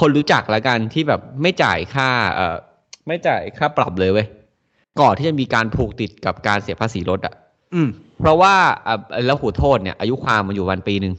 [0.00, 2.56] คนรู้จักแล้วกันที่แบบไม่จ่ายค่า เอ่อ
[3.06, 4.26] ไม่จ่ายค่าปรับเลยเว้ย
[5.00, 7.34] ก่อนที่จะมีการผูกติดกับการเสียภาษีรถอะ
[7.74, 7.88] อืม
[8.20, 8.54] เพราะว่า
[8.86, 8.94] อะ
[9.26, 11.14] แล้วหูโทษเนี่ย อายุความมันอยู่วันปีหนึ่ง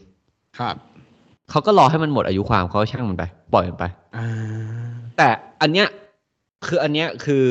[0.60, 0.76] ครับ
[1.50, 3.24] เขาก็รอให้มันหมดอายุความเขาก็ช่างมันไป
[3.54, 3.86] ปล่อยมันไป
[4.18, 4.28] อ่า
[5.18, 5.28] แต่
[5.62, 5.88] อันเนี้ย
[6.68, 7.46] คืออันเนี้ยคือ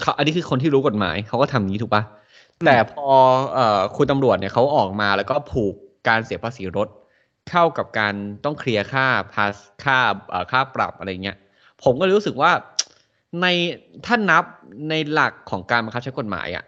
[0.00, 2.02] เขาอันนี้คือคนที่รู้กฎหมายเขาก็ทำอย่างนี้ถูกปะ
[2.64, 3.08] แต่พอ
[3.54, 5.74] เอ่อคุณตำรวจเนี่ยเขาออกมาแล้วก็ผูก
[6.08, 6.88] การเสียภาษีรถ
[7.50, 9.98] เข้ากับการต้องเคลียร์ค่าพาสค่า
[10.30, 11.36] เอ่อค่าปรับอะไรเงี้ย
[11.82, 12.52] ผมก็รู้สึกว่า
[13.40, 13.46] ใน
[14.06, 14.44] ถ้านับ
[14.90, 16.64] ในหลักของการบังคับใช้กฎหมายอะ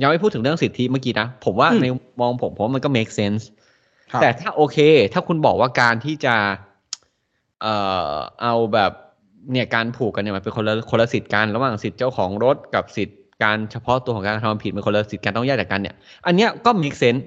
[0.00, 1.86] ยังไม่พูดถึงเรื่องสิทธิเมื่อกี้นะ ผมว่าใน
[2.20, 3.44] มองผมผมว่ามันก็ make sense
[4.12, 4.78] ครับแต่ถ้าโอเค
[5.12, 6.34] ถ้าคุณบอกว่าการที่จะ
[7.62, 7.74] เอ่
[8.10, 8.92] อเอาแบบ
[9.52, 15.94] เนี่ยการผูกกันเนี่ยมันเป็นคนละคนละสิทธิ์กันระหว่างสิทธิ์เจ้าของรถกับสิทธิ์ การเฉพาะตัวของการกระทำความผิดเป็นคนละสิทธิ์การต้องแยกจากกันเนี่ย
[16.26, 17.22] อันเนี้ยก็ make sense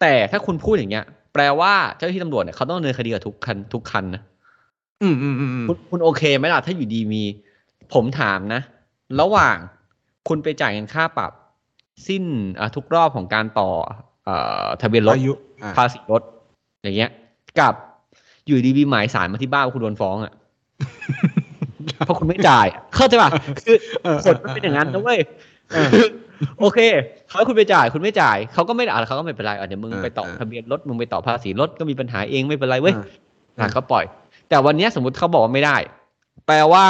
[0.00, 4.22] แต่ถ้าคุณพูดอย่างเงี้ย แปลว่าเจ้าหน้าที่ตำรวจเนี่ยเขาต้องดำเนินคดีกับทุกคันทุกคันนะ
[5.02, 7.22] อืมอืมอืมอืมคุณคุณโอเคไหมล่ะถ้าอยู่ดีมี
[7.94, 8.60] ผมถามนะ
[9.20, 9.56] ระหว่าง
[10.28, 11.32] คุณไปจ่ายเงินค่าปรับ
[12.08, 12.24] สิ้น
[12.60, 13.70] อะทุกรอบของการต่อ
[14.24, 16.22] เอ่อทะเบียนรถอายุอ่าภาษีรถ
[16.82, 17.10] อย่างเงี้ย
[17.60, 17.74] กับ
[18.46, 20.32] อยู่ดีมีหมายสารมาที่บ้านว่าคุณโดนฟ้องอะ
[22.04, 23.30] เพราะคุณไม่จ่ายอะเข้าใจป่ะ
[23.64, 25.55] คือเออผลมันเป็นอย่างนั้นนะเว้ยเออ
[26.60, 26.78] โอเค
[27.28, 32.94] เขาให้คุณไปจ่ายคุณไม่จ่ายเขาก็ไม่อะเขาก็ไม่เป็นไรอะเดี๋ยวมึงเออไปต่อเออทะเบียนรถมึงไปต่อภาษีรถก็มีปัญหาเองไม่เป็นไรเว้ย
[33.58, 34.04] อ่าอะก็ปล่อย
[34.48, 35.76] แต่วันเนี้ยสมมติเขาบอกว่าไม่ได้
[36.46, 36.84] แปลว่า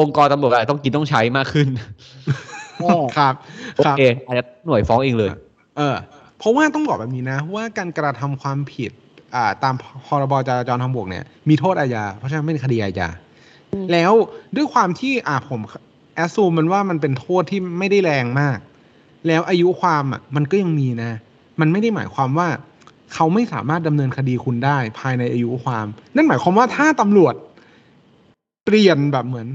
[0.00, 1.68] องค์กรตำรวจอาจจะต้องกินต้องใช้มากขึ้น
[3.16, 3.34] ครับ
[3.76, 5.30] โอครับเคอาจจะหน่วยฟ้องเองเลย
[5.76, 5.94] เออ
[6.38, 8.90] เพราะว่าต้องบอกแบบนี้นะ ว่าการกระทำความผิด
[9.34, 9.74] อ่า ตาม
[10.06, 13.08] พรบจราจรทางบกเนี่ย มีโทษอาญาเพราะฉะนั้นเป็นคดีอาญา
[13.92, 14.12] แล้ว
[14.56, 15.60] ด้วยความที่อ่าผม
[16.14, 18.58] แอสซูมมันว่ามันเป็นโทษที่ไม่ได้แรงมาก
[19.26, 21.12] แล้วอายุความอะ มันก็ยังมีนะ
[21.60, 22.48] มันไม่ได้หมายความว่า
[23.14, 27.34] เขาไม่สามารถดำเนินคดีคุณได้ภายในอายุความ นั่นหมายความว่าถ้าตำรวจ
[28.64, 29.48] เปลี่ยนแบบเหมือน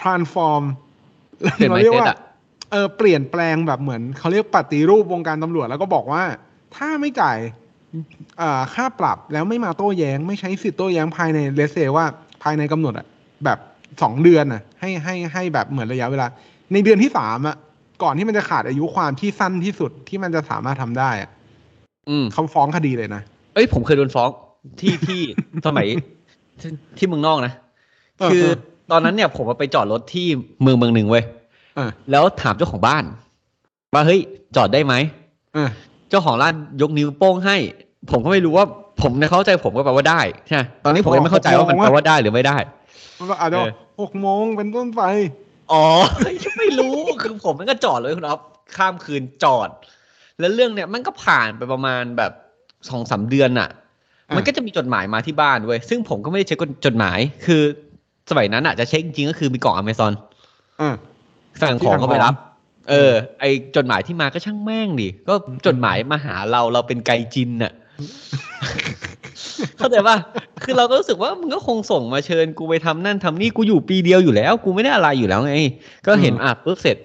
[0.00, 0.62] transform
[1.54, 2.18] เปลี่ยนเราเรียก mindset ว่าอะ
[2.70, 6.22] เออเปลี่ยนแปลงแบบเหมือนเขาเรียกปฏิรูปวงการตำรวจแล้วก็บอกว่า
[6.76, 7.38] ถ้าไม่จ่าย
[8.40, 12.04] อ่าค่าปรับแล้วไม่มาโต้แย้ง ไม่ใช้สิทธิ์โต้แย้งภายในเลเซว่า
[12.42, 13.06] ภายในกำหนดอะ
[13.44, 13.58] แบบ
[14.02, 16.26] สองเดือนอะให้ให้ให้แบบเหมือนระยะเวลา
[16.72, 17.56] ในเดือนที่สามอะ
[18.02, 21.30] ก่อนที่มันจะขาดอายุความที่สั้นที่สุดที่มันจะสามารถทำได้อะ
[22.08, 23.22] อืมเขาฟ้องคดีเลยนะ
[23.54, 24.28] เอ้ยผมเคยโดนฟ้อง
[24.80, 25.20] ที่ที่
[25.66, 25.86] สมัย
[26.60, 27.52] ที่ที่เมืองนอกนะ
[28.18, 28.54] เออคือเออ
[28.90, 30.26] ตอนนั้นเนี่ยผมไปจอดรถที่
[30.62, 31.24] เมืองเมืองหนึ่งเว้ย
[31.78, 33.04] อ่าแล้วถามเจ้าของบ้าน
[33.94, 34.20] ว่าเฮ้ย
[34.56, 34.94] จอดได้ไหม
[35.56, 35.70] อ่า
[36.10, 37.56] เจ้าของร้านยกนิ้วโป้งให้
[38.10, 38.66] ผมก็ไม่รู้ว่า
[39.02, 42.56] ผมในเข้าใจผมก็แปลว่าได้ใช่ไหมตอนนี้ผมยังไม่เข้าใจว่ามันแปลว่าได้หรือไม่ได้
[43.18, 45.02] มันก็อาจจะเออ หกโมงเป็นต้นไป
[45.72, 45.84] อ๋อ
[46.58, 48.40] ไม่รู้ คือผมมันก็จอดเลยคุณอ๊อฟ
[48.76, 49.68] ข้ามคืนจอด
[50.38, 52.32] แล้วเรื่องเนี่ยมันก็ผ่านไปประมาณแบบ
[52.88, 53.68] สองสามเดือนอะ
[54.28, 57.62] อะมันก็จะมีจดหมายมาที่บ้านเว้ย ซึ่งผมก็ไม่ได้เช็คจดหมาย คือ
[58.30, 60.12] สมัยนั้นอะจะเช็คจริงๆก็คือมีกล่องอเมซอน
[60.80, 60.94] อ่า
[61.60, 62.34] สั่งของก็ไปรับ
[62.90, 63.44] เออ ไอ
[63.76, 65.34] จดหมายที่มาก็ช่างแม่งดิ ก็
[65.66, 67.72] จดหมายมาหาเราเราเป็นไกจินน่ะ
[69.78, 70.16] เข้าใจป่ะ
[70.66, 75.54] คือเราก็รู้สึกว่ามึงก็คงส่งมาเชิญกูไปทำนั่นทำนี่กูอยู่ปีเดียวอยู่แล้ว กูไม่ได้อะไรอยู่แล้วไง
[76.06, 76.96] ก็เห็นอะปุ๊บเสร็จ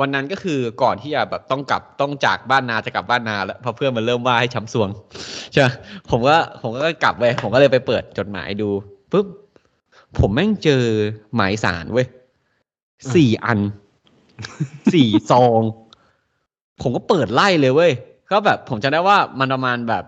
[0.00, 4.88] วันนั้นก็คือก่อนที่จะแบบต้องกลับต้องจากบ้านนาจะกลับบ้านนาแล้วพราะเพื่อนมันเริ่มว่าให้ช้ำซวง
[5.52, 5.64] ใช่
[6.10, 8.68] ผมก็ผมก็กลับไปผมก็เลยไปเปิดจดหมายดู
[9.12, 9.26] ปุ๊บ
[10.18, 10.82] ผมแม่งเจอ
[11.36, 12.06] หมายสารเว้ย
[13.14, 13.58] สี่อัน
[14.92, 15.62] สี่ซอง
[16.82, 17.92] ผมก็เปิดไล่เลยเว้ย
[18.30, 20.04] ก็แบบผมจำได้ว่ามันประมาณแบบ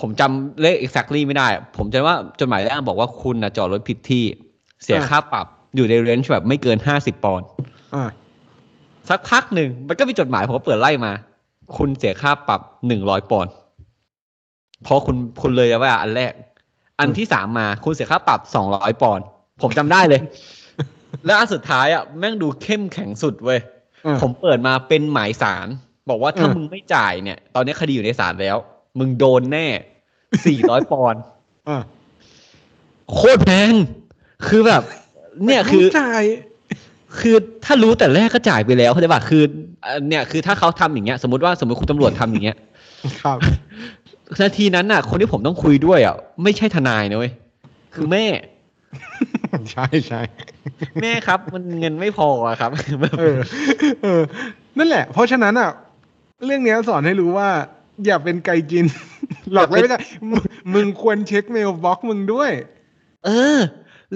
[0.00, 4.24] ผมจำเลข exactly ไม่ได้ ผมจำว่าจดหมายแรกบอกว่าคุณนะจอดรถผิดที่
[4.82, 7.46] เสียอ่าค่าปรับอยู่ในเรนจ์แบบไม่เกินห้าสิบปอนด์
[7.94, 8.04] อ่า
[9.08, 11.12] สักพักหนึ่งมันก็มีจดหมายผมก็เปิดไล่มา
[11.76, 13.52] คุณเสียค่าปรับหนึ่งร้อยปอนด์
[14.82, 16.32] เพราะคุณคุณเลยว่าอันแรก
[17.00, 19.24] อันที่สามมาคุณเสียค่าปรับสองร้อยปอนด์
[19.62, 20.20] ผมจำได้เลย
[21.26, 23.60] แล้วอันสุดท้ายอะแม่งดูเข้มแข็งสุดเว้ย
[24.04, 25.68] เออผมเปิดมาเป็นหมายสาร
[26.10, 28.56] บอกว่าถ้าเออมึงไม่จ่ายเนี่ย ตอนนี้คดีอยู่ในศาลแล้ว
[28.98, 29.66] มึงโดนแน่
[30.46, 31.22] สี่ร้อยปอนด์
[31.68, 31.78] อะ
[33.12, 33.72] โคตรแพง
[34.46, 34.82] คือแบบ
[35.44, 36.22] เนี่ยคือต้องจ่าย
[37.20, 39.42] คือถ้ารู้แต่แรกก็จ่ายไปแล้วเข้าใจป่ะคือ
[39.84, 42.56] อันเนี่ยคือถ้าเขาทำอย่างเงี้ย สมมติว่าสมมติคุณตำรวจทำอย่างเงี้ย
[43.22, 43.38] ครับ
[44.40, 47.32] นาทีนั้นน่ะ คนที่ผมต้องคุยด้วยอะไม่ใช่ทนายนะเว้ย
[47.94, 48.24] คือแม่
[49.72, 50.20] ใช่ใช่
[51.02, 53.36] แม่ครับ มันเงินไม่พออะครับแบบเออ
[54.02, 54.20] เออ
[54.78, 55.70] นั่นแหละ เพราะฉะนั้นอะ
[56.44, 57.48] เรื่องเนี้ยสอนให้รู้ว่า
[58.06, 58.84] อย่าเป็นไก่กิน
[59.52, 59.98] หลอกเลยไม่ได้
[60.30, 60.42] มึง
[60.74, 62.50] มึงควรเช็ค mailbox มึงด้วย
[63.26, 63.58] เออ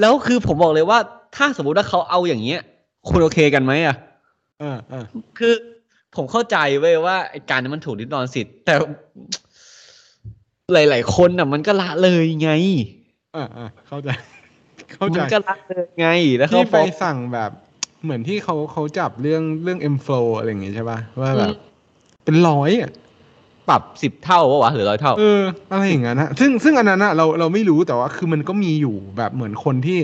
[0.01, 0.99] แล้วคือผมบอกเลยว่า
[1.37, 2.61] ถ้าสมมติว่าเขาเอาอย่างเงี้ย
[3.09, 3.97] คุณโอเคกันไหมอะ
[4.61, 5.05] เออเออ
[5.39, 5.55] คือ
[6.17, 8.75] ผมเข้าใจเว้ยว่าไอ้การนี้มันถูกลิดรอนสิทธิ์ แต่
[10.73, 12.51] หลาย ๆ คนอะ มันก็ละเลยไง
[13.35, 14.09] เออเออเข้าใจ
[14.93, 17.51] เข้าใจมันก็ละเลยไงแล้วเขาที่ไปฟ้องสั่งแบบ
[18.03, 21.49] เหมือนที่เขาเขาจับเรื่องเรื่อง M flow อะไรอย่างงี้ใช่ป่ะว่าแบบ
[22.25, 22.91] เป็นร้อยอะ
[23.69, 29.99] ปรับสิบเท่าวะวะหรือร้อยเท่า เอออะไรอย่างนั้นนะซึ่งซึ่งอันนั้นอะเราเราไม่รู้แต่ว่าคือมันก็มีอยู่แบบเหมือนคนที่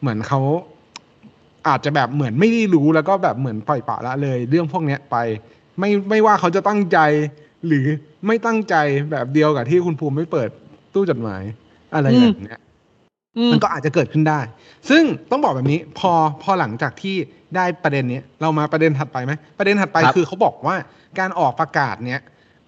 [0.00, 0.40] เหมือนเขา
[1.68, 5.16] อาจจะแบบเหมือนไม่ได้รู้แล้วก็แบบเหมือนปล่อยปละละเลย เรื่องพวกเนี้ยไป
[5.78, 6.98] ไม่ไม่ว่าเขาจะตั้งใจ
[7.66, 7.86] หรือ
[8.26, 8.74] ไม่ตั้งใจ
[9.10, 10.48] แบบเดียวกับที่คุณภูมิไม่เปิด
[10.94, 11.42] ตู้จดหมาย
[11.94, 12.58] อะไรแบบเนี้ย
[13.36, 14.40] อืมมันก็อาจจะเกิดขึ้นได้
[14.90, 17.16] ซึ่งต้องบอกแบบนี้ พอพอหลังจากที่
[17.56, 20.76] ได้ประเด็นนี้เรามาประเด็นถัดไปไหมประเด็นถัดไปครับคือเขาบอกว่า
[21.18, 22.20] การออกประกาศเนี้ย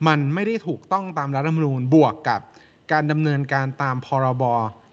[0.06, 2.40] มันไม่ได้ถูกต้องตามรัฐธรรมนูญบวกกับ
[2.92, 4.44] การดำเนินการตามพรบ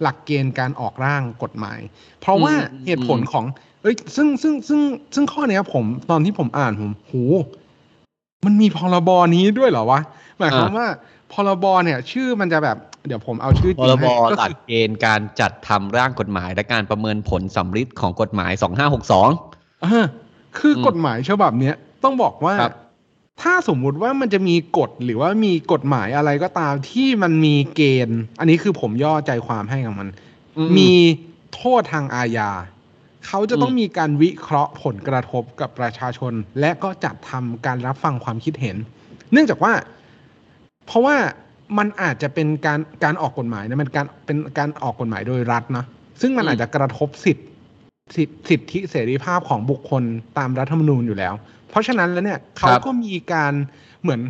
[0.02, 1.80] หลักเกณฑ์การออกร่างกฎหมาย
[2.22, 2.54] เพราะว่า
[2.86, 3.46] เหตุผลของ
[3.82, 4.82] เอ้ย ซึ่งซึ่งซึ่ง
[5.14, 7.14] ซึ่งข้อเนี้ยผมตอนที่ผมอ่านผมโห
[8.46, 10.00] มันมีพรบนี้ด้วยเหรอวะ
[10.40, 10.88] หมายความว่า
[11.34, 18.52] พรบเนี่ย ชื่อมันจะแบบ เดี๋ยวผมเอาชื่อจพริงรบให้ก็หลัคืกอเกณฑ์การจัดทำร่างกฎหมาย และการประเมินผลสำลิดของกฎหมาย
[19.20, 20.06] 2562อ่า
[20.58, 22.74] คืออมกฎหมายฉบับเนี้ยต้องบอกว่าครับ
[23.42, 30.10] ถ้าสมมุติว่ามันจะมีกฎหรือว่ามีกฎหมายอะไรก็ตามที่มันมีเกณฑ์ อันนี้คือผมย่อใจความให้กับมัน
[30.58, 30.92] อืมี
[31.56, 32.52] โทษทางอาญา
[33.28, 38.78] เขาจะต้องอืมมีการวิเคราะห์ผลกระทบกับประชาชน และก็จัดทำการรับฟังความคิดเห็น
[39.32, 39.74] เนื่องจากว่า
[40.86, 41.16] เพราะว่า
[41.78, 45.86] มันอาจจะเป็นการการออกกฎหมายนะมันการเป็นการออกกฎหมายโดยรัฐนะ
[46.22, 47.44] ซึ่งมันอืมอาจจะกระทบสิทธิ
[48.16, 50.04] สิทธิสิทธิเสรีภาพของบุคคล
[50.38, 51.34] ตามรัฐธรรมนูญอยู่แล้ว
[51.74, 53.54] เพราะฉะนั้นแล้วเนี่ยเขาก็มีการ
[54.02, 54.22] เหมือน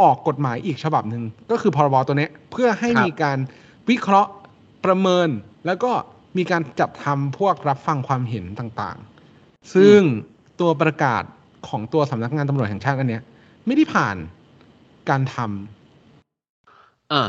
[0.00, 3.38] ออกกฎหมายอีกฉบับหนึ่งก็คือพรบตัวเนี้ยเพื่อให้ครับมีการ
[3.90, 4.30] วิเคราะห์
[4.84, 5.28] ประเมิน
[5.66, 5.92] แล้วก็
[6.36, 10.00] มีการจัดทำพวกรับฟังความเห็นต่างๆ ซึ่ง
[10.60, 11.22] ตัวประกาศ
[11.68, 13.22] ของตัวสำนักงานตำรวจแห่งชาติอันเนี้ย
[13.66, 14.16] ไม่ได้ผ่าน
[15.10, 17.22] การทำอ่า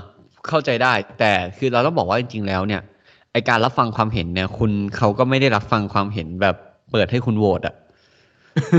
[0.48, 2.82] เข้าใจได้ แต่คือเราต้องบอกว่าจริงๆแล้วเนี่ย
[3.32, 6.56] ไอการรับฟังความเห็นเนี่ย คุณเขาก็ไม่ได้รับฟังความเห็นแบบ
[6.92, 7.76] เปิดให้คุณโหวตอะ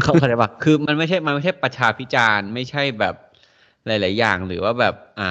[0.02, 3.14] เขาเข้าใจปะคือมันไม่ใช่มันไม่ใช่ประชาพิจารณ์ไม่ใช่แบบ
[3.86, 5.30] หลาย ๆ อย่างหรือว่าแบบ อะ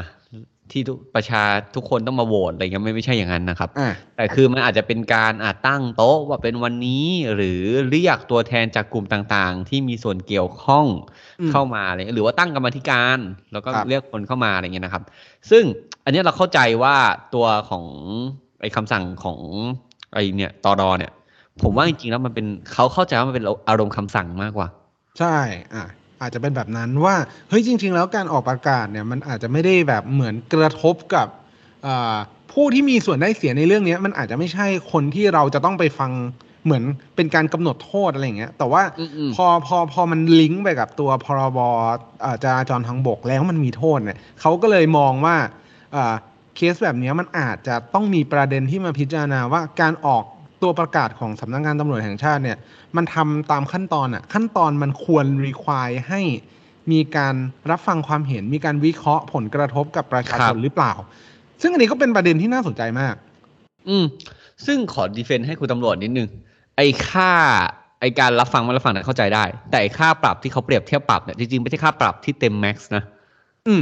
[0.72, 1.44] ที่ทุกประชา
[1.76, 7.06] ทุกคนต้องมาโหวตอะไรเงี้ยไม่ไม่ใช่อย่างนั้นนะครับอ่าแต่คือมันอาจจะเป็นการอาจตั้งโต๊ะว่าเป็นวันนี้
[7.36, 10.86] หรือเรียกตัวแทนจากกลุ่มต่างๆ ที่มีส่วนเกี่ยวข้อง
[11.40, 13.18] อืมเข้ามาอะไรเงี้ยหรือว่าตั้งกรรมาธิการ
[13.52, 15.04] แล้วก็ครับเรียกคนเข้ามาอะไรเงี้ยนะครับ
[15.50, 15.64] ซึ่ง
[16.04, 16.96] อันเนี้ยเราเข้าใจว่า
[17.36, 17.86] ตัวของ
[18.62, 19.40] ไอ้คำสั่งของ
[20.14, 21.12] ไอ้เนี่ยตอรอเนี่ย
[21.62, 24.68] ผมว่าจริงๆแล้วมันเป็นเขาเข้าใจว่ามันเป็นอารมณ์คำสั่งมากกว่า
[25.20, 25.38] ใช่
[25.74, 25.86] อะ
[26.22, 27.16] อาจจะเป็นแบบนั้นว่า
[27.50, 31.28] เฮ้ยจริง ๆ แล้วการออกประกาศเนี่ยมันอาจจะไม่ได้แบบเหมือนกระทบกับ
[31.86, 32.18] อ่า
[32.54, 36.12] ผู้ที่มีส่วนได้เสียในเรื่องเนี้ยมันอาจจะไม่ใช่คนที่เราจะต้องไปฟัง
[36.66, 36.84] เหมือน
[37.16, 41.60] เป็นการกำหนดโทษอะไรอย่างเงี้ย แต่ว่าอืมๆพอพอพอมันลิงก์ไปกับตัวพรบ
[42.24, 45.36] อ่าจราจรทางบกแล้วมันมีโทษเนี่ยเขาก็เลยมองว่า
[45.96, 46.14] อ่า
[46.56, 50.24] เคสแบบเนี้ยมันอาจจะต้องมีประเด็นที่มาพิจารณาว่าการออก
[50.62, 52.58] ตัวประกาศของสำนักงานตำรวจแห่งชาติเนี่ย
[52.96, 56.22] มันทำตามขั้นตอนอะขั้นตอนมันควรรีควายให้
[56.92, 57.36] มีการ
[57.70, 60.94] รับฟังความเห็นมีการวิเคราะห์ผลกระทบกับประชาชครันบหรือเปล่า
[61.62, 63.16] ซึ่งอันนี้ก็เป็นประเด็นที่น่าสนใจมาก
[63.90, 64.06] อืม
[64.66, 66.30] ซึ่งขอดีเฟนต์ให้คุณตำรวจนิดนึง
[66.78, 67.32] ไอ้ค่า
[68.00, 73.04] ไอ้การรับฟังไม่รับฟังเนี่ยเข้าใจได้ แต่ไอ้ค่าปรับที่เขาเปรียบเทียบปรับเนี่ยจริงๆไม่ใช่ค่าปรับที่เต็มแม็กซ์นะ
[73.68, 73.82] อืม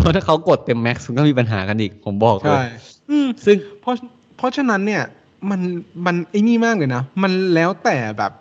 [0.00, 2.66] เพราะถ้าเขากดเต็มแม็กซ์มันก็มีปัญหากันอีก ผมบอกเลใช่ย
[3.10, 3.94] อืมซึ่งเพราะ
[4.36, 5.02] เพราะฉะนั้นเนี่ย
[5.50, 5.60] มัน
[6.06, 8.32] มันไอ้นี่มากเลยนะ มันแล้วแต่แบบ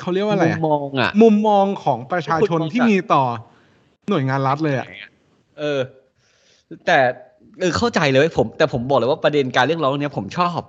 [0.00, 3.24] เขาเรียกว่าอะไรมุอะมมองอะ มุมมองของประชาชนคุณมองที่มีต่อ
[4.10, 4.86] หน่วยงานรัฐเลยอะ
[5.58, 5.80] เออ
[6.86, 6.98] แต่
[7.60, 10.60] เออเข้าใจเลยเว้ยผม แต่ผมบอกเลยว่าประเด็นการเรียกร้องเนี้ยผมชอบ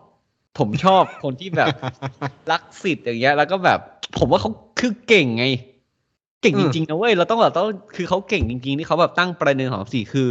[0.59, 1.73] ผมชอบคนที่แบบ
[2.51, 3.79] รักสิทธิ์อย่างเงี้ย แล้วก็แบบ
[4.17, 5.45] ผมว่าเขาคือเก่งไง
[6.41, 10.27] เก่งอืจมริงๆนะเว้ยเราต้องแบบต้องคือเขาเก่งจริงๆที่เขาแบบตั้งประเด็นของสี่คือ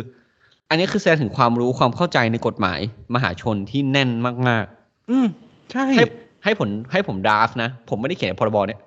[0.68, 2.80] อันนี้คือแสดงถึงความรู้ความเข้าใจในกฎหมาย
[3.14, 4.10] มหาชนที่แน่น
[4.48, 4.66] มาก
[5.10, 5.26] อืม
[5.70, 6.04] ใช่ๆให้
[6.44, 8.80] ให้ผลให้ผมดราฟต์นะ ผมไม่ได้เขียนพรบเนี่ย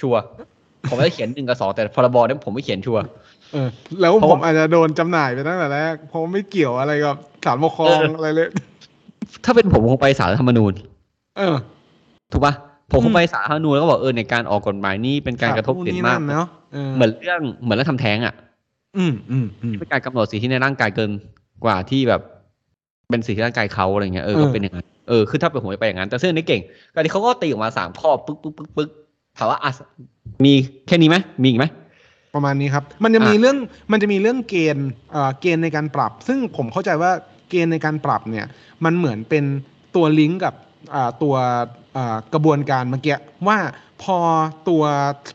[0.00, 0.20] ชัวร์
[0.88, 3.02] ผมไม่ได้เขียนหนึ่งกับสองแต่พรบเนี่ยผมไม่เขียนชัวร์
[3.52, 3.68] เออ
[4.00, 8.48] แล้วเพราะผว่ามอาจจะโดนจำหน่ายไปตั้งแต่แรกเพราะไม่เกี่ยวอะไรกับศาลปกครองเออออะไรเลย
[9.44, 10.72] ถ้าเป็นผมคงไปศาลรัฐธรรมนูญ
[11.38, 11.56] เออ
[12.32, 12.54] ถูกปะ
[12.92, 18.34] ผมคอืงมไปศาลรัฐธรรมนูญแล้วก็บอกเออในการออกกฎหมายนี่เป็นการกระทบนู่นเด่นนี่มากนั่นเนาะเออเหมือนเรื่องเหมือนเรื่องทำแท้งอะ
[18.96, 21.10] อืมอืมอืมเป็นการกำหนดสิทธิในร่างกายเกิน
[21.64, 22.20] กว่าที่แบบ
[23.08, 26.62] เป็นสิทธิร่างกายเขาอะไรเงี้ยเออเออก็เป็นอย่างนั้น เออคือถ้าเป็นผมจะไปอย่างนั้น แต่ซึ่งอันนี้เก่ง
[26.94, 28.90] การที่เขาก็ตีออกมาสามข้อปึ๊กปึ๊กปึ๊กปึ๊ก
[29.38, 29.70] ถามว่าอะ
[30.44, 30.52] มี
[30.86, 31.66] แค่นี้ไหมมีอีกไหม
[32.34, 33.56] ประมาณนี้ครับ มันจะมีอะเรื่อง
[33.92, 37.10] มันจะมีเรื่องเกณฑ์เอ่อเกณฑ์ในการปรับ ซึ่งผมเข้าใจว่า
[37.50, 38.46] เกณฑ์ในการปรับเนี่ย
[38.84, 39.44] มันเหมือนเป็น
[39.94, 40.54] ตัวลิงก์กับ
[40.94, 41.34] อ่าตัว
[41.96, 43.16] อ่ากระบวนการเมื่อกี้
[43.48, 43.58] ว่า
[44.02, 44.18] พอ
[44.68, 44.82] ตัว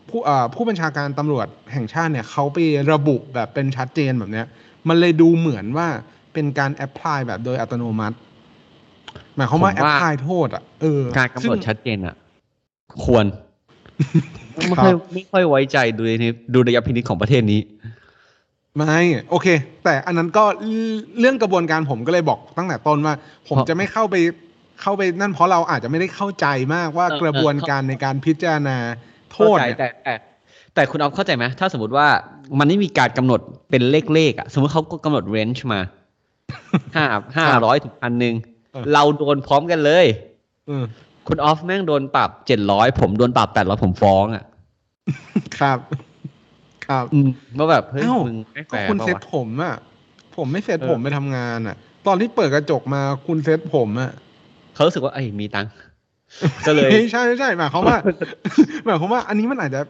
[0.10, 2.58] ผู้อ่าผู้บัญชาการตำรวจแห่งชาติเนี่ยเขาไป
[2.94, 4.48] ระบุแบบเป็นชัดเจนแบบเนี้ย
[4.88, 5.88] มันเลยดูเหมือนว่า
[6.34, 8.16] เป็นการแอพพลายแบบโดยอัตโนมัติ
[9.38, 12.16] หมายความว่าผมแอพว่าพลายโทษอะเออการกำหนดซึ่งชัดเจนอะ
[13.04, 13.26] ควร
[14.68, 17.62] ไม่ครัค่อยบไม่ค่อยไว้ใจดูในดูในยพินิจของประเทศนี้
[18.78, 19.48] ไม่โอเค
[19.84, 20.44] แต่อันนั้นก็
[21.20, 23.14] เรื่องกระบวนการผมก็เลยบอกตั้งแต่ต้นว่า
[23.48, 24.16] ผมเพราะจะไม่เข้าไป
[24.82, 28.78] เข้าไปนั่นเพราะเราอาจจะไม่ได้เข้าใจมากว่าเออกระบวนเออการในการพิจารณา
[29.32, 30.14] โทษเข้าใจเนี่ยแต่แต่
[30.76, 32.08] แต่คุณเอาเข้าใจไหมถ้าสมมติว่า
[32.60, 35.80] มันไม่มีการกำหนดเป็นเลขเลขๆอะสมมติเขาก็กำหนดเรนจ์มา
[36.96, 37.06] ห้า
[37.38, 38.36] ห้าร้อยถึงพันหนึ่ง
[38.76, 40.06] เออเราโดนพร้อมกันเลย
[40.68, 40.84] เออ
[41.28, 44.44] คุณออฟแม่งโดนปรับเจ็ดร้อยผมโดนปรับแปดร้อยผมฟ้องอะ
[45.60, 45.80] ครับ
[46.88, 49.76] ครับอืมว่าแบบเฮ้ยเอ้ามึงไม่แฟก็ร์คุณปะเซ็ตวะผมอะ
[50.36, 51.76] ผมไม่เซ็ตเออผมไปทำงานอะ
[52.08, 54.12] ตอนที่เปิดกระจกมาคุณเซ็ตผมอะ
[54.74, 55.72] เขารู้สึกว่าไอ้ยมีตังค์
[56.68, 57.98] ก็เลยไม่ใช่ไม่ใช่หมายความว่า
[58.86, 59.82] หมายความว่า อันนี้มันอาจจะ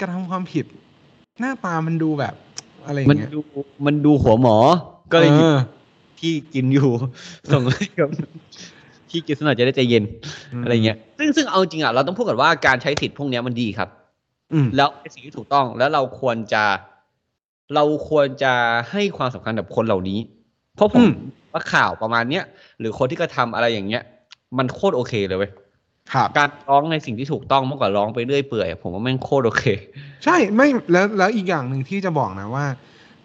[0.00, 0.64] กระทำความผิด
[1.40, 2.34] หน้าตามันดูแบบ
[2.86, 3.40] อะไรอย่ามันงเงี้ยดู
[3.86, 4.56] มันดูหัวหมอ
[5.12, 5.58] ก็เลยหยิบออ
[6.22, 6.90] ที่กินอยู่
[7.50, 8.08] ส่งให้กับ
[9.10, 10.04] ที่กินสักหน่อยจะได้ใจเย็น
[10.52, 13.88] อืมอะไรเงี้ย ซึ่งซึ่งเอาจริงอะเราต้องพูดกันว่าการใช้สิทธิ์พวกเนี้ยมันดีครับ
[14.52, 16.64] อืมแล้วเป็นสิ่งที่ถูกต้องแล้วเราควรจะ
[17.74, 18.52] เราควรจะ
[18.90, 20.18] ให้ความสำคัญกับคนเหล่านี้
[20.76, 21.10] เพราะผอืมม
[21.52, 22.44] ว่าข่าวประมาณเนี้ย
[22.78, 24.02] หรือคนที่กระทำอะไรอย่างเงี้ย
[24.58, 25.50] มันโคตรโอเคเลยเว้ย
[26.12, 29.64] ครับการร้องในสิ่งที่ถูกต้องมากกว่าร้องไปเรื่อยเปื่อยผมว่าแม่งโคตรโอเค
[30.24, 32.66] ใช่ไม่แล้วแล้วอีกอย่างหนึ่งที่จะบอกนะว่า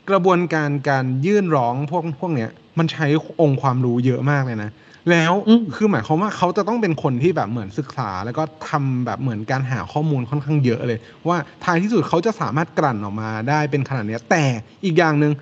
[0.09, 3.05] กระบวนการการยื่นร้องพวกพวกเนี้ย มันใช้
[3.41, 4.71] องค์ความรู้เยอะมากเลยนะ
[5.11, 14.43] แล้วอืมคือหมายความว่าเขาจะต้องเป็นคนที่แบบเหมือนศึกษา แล้วก็ทำแบบเหมือนการหาข้อมูลค่อนข้างเยอะเลย ว่าท้ายที่สุดเขาจะสามารถกลั่นออกมาได้เป็นขนาดเนี้ยแต่
[14.85, 15.33] อีกอย่างหนึ่ง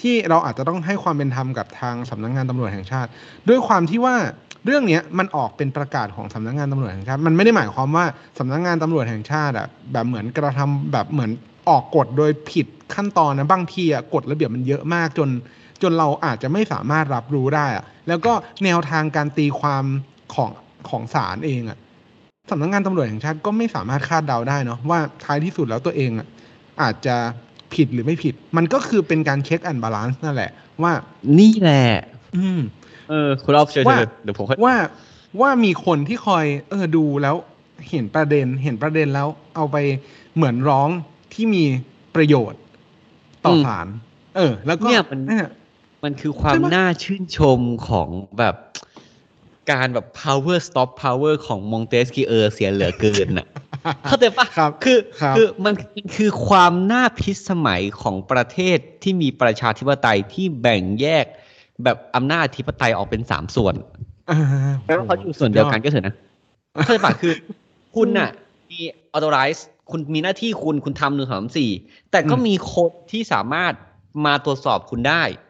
[0.00, 3.10] ที่เราอาจจะต้องให้ความเป็นธรรมกับทางสำนักงานตำรวจแห่งชาติ
[3.48, 4.16] ด้วยความที่ว่า
[4.64, 8.04] เรื่องเนี้ยมันออกเป็นประกาศของสำนักงานตำรวจแห่งชาติ มันไม่ได้หมายความว่า
[8.38, 11.30] สำนักงานตำรวจแห่งชาติอะแบบเหมือนกระทำแบบเหมือน
[11.68, 15.28] ออกกฎโดยผิดขั้นตอนนะบางทีอะกฎระเบียบมันเยอะมากจน
[15.82, 18.32] จนเราอาจจะไม่สามารถรับรู้ได้อะแล้วก็
[18.64, 19.84] แนวทางการตีความ
[20.34, 20.50] ของ
[20.88, 21.78] ของศาลเองอะ
[22.50, 26.26] สำนักงานตำรวจแห่งชาติก็ไม่สามารถคาดเดาได้เนาะว่าท้ายที่สุดแล้วตัวเองอะ
[26.82, 27.16] อาจจะ
[27.74, 30.50] ผิดหรือไม่ผิด มันก็คือเป็นการ check and balance นั่นแหละ
[30.82, 30.92] ว่า
[31.38, 31.88] นี่แหละ
[32.36, 32.60] อืม
[33.10, 34.76] เออคุณออฟเชิญว่าเชิญเดี๋ยวผมค่อยว่า
[35.40, 37.34] ว่ามีคนที่คอย เออดูแล้ว
[37.90, 39.76] เห็นประเด็นเห็นประเด็นแล้ว เอาไป
[40.34, 40.88] เหมือนร้อง
[41.34, 41.64] ที่มี
[42.14, 42.60] ประโยชน์
[43.44, 43.86] ต่อศาล
[44.36, 45.46] เออ แล้วก็เนี่ยมันเนี่ย
[46.04, 48.08] มันคือความใช่ปะน่าชื่นชมของ
[48.38, 48.54] แบบ
[49.70, 53.46] การแบบ power stop power ของมงเตสกีเออร์เสียเหลือเกินน่ะ
[54.08, 55.74] เข้าใจปะครับคือครับคือมัน
[56.16, 61.26] คือความน่าพิสมัยของประเทศที่มีประชาธิปไตยที่แบ่งแยก
[61.84, 63.74] แบบอำนาจอธิปไตยออกเป็นสามส่วน
[64.30, 64.38] อ่า
[64.84, 66.14] แปลว่าเขาอยู่ส่วนเดียวกันก็เถอะนะ
[66.72, 67.32] เข้าใจปะคือ
[67.94, 68.30] คุณน่ะ
[68.70, 68.80] มี
[69.14, 71.70] authorize คุณมีหน้าที่คุณคุณทำหนึ่งสามสี่
[72.10, 73.72] แต่ก็มีคนที่สามารถ
[74.24, 75.47] มาตรวจสอบคุณได้อืม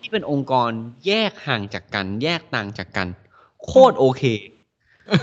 [0.00, 0.70] ที่เป็นองค์กร
[1.06, 3.08] แยกห่างจากกัน แยกต่างจากกัน
[3.64, 4.22] โคตรโอเค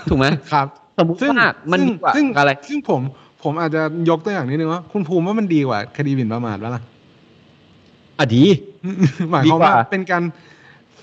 [0.09, 0.67] ถูกไหมครับ
[0.97, 3.01] สมมติซึ่งว่ามันซึ่งดีกว่าซึ่งอะไร ซึ่งผม
[3.43, 6.83] ผมอาจจะยกตัวอย่างนิดนึงว่าคุณภูมิว่ามันดีกว่า คดีหมิ่นประมาทวะล่ะ
[8.19, 8.43] อะดี
[9.31, 10.23] หมายความว่าดีกว่าเป็นการ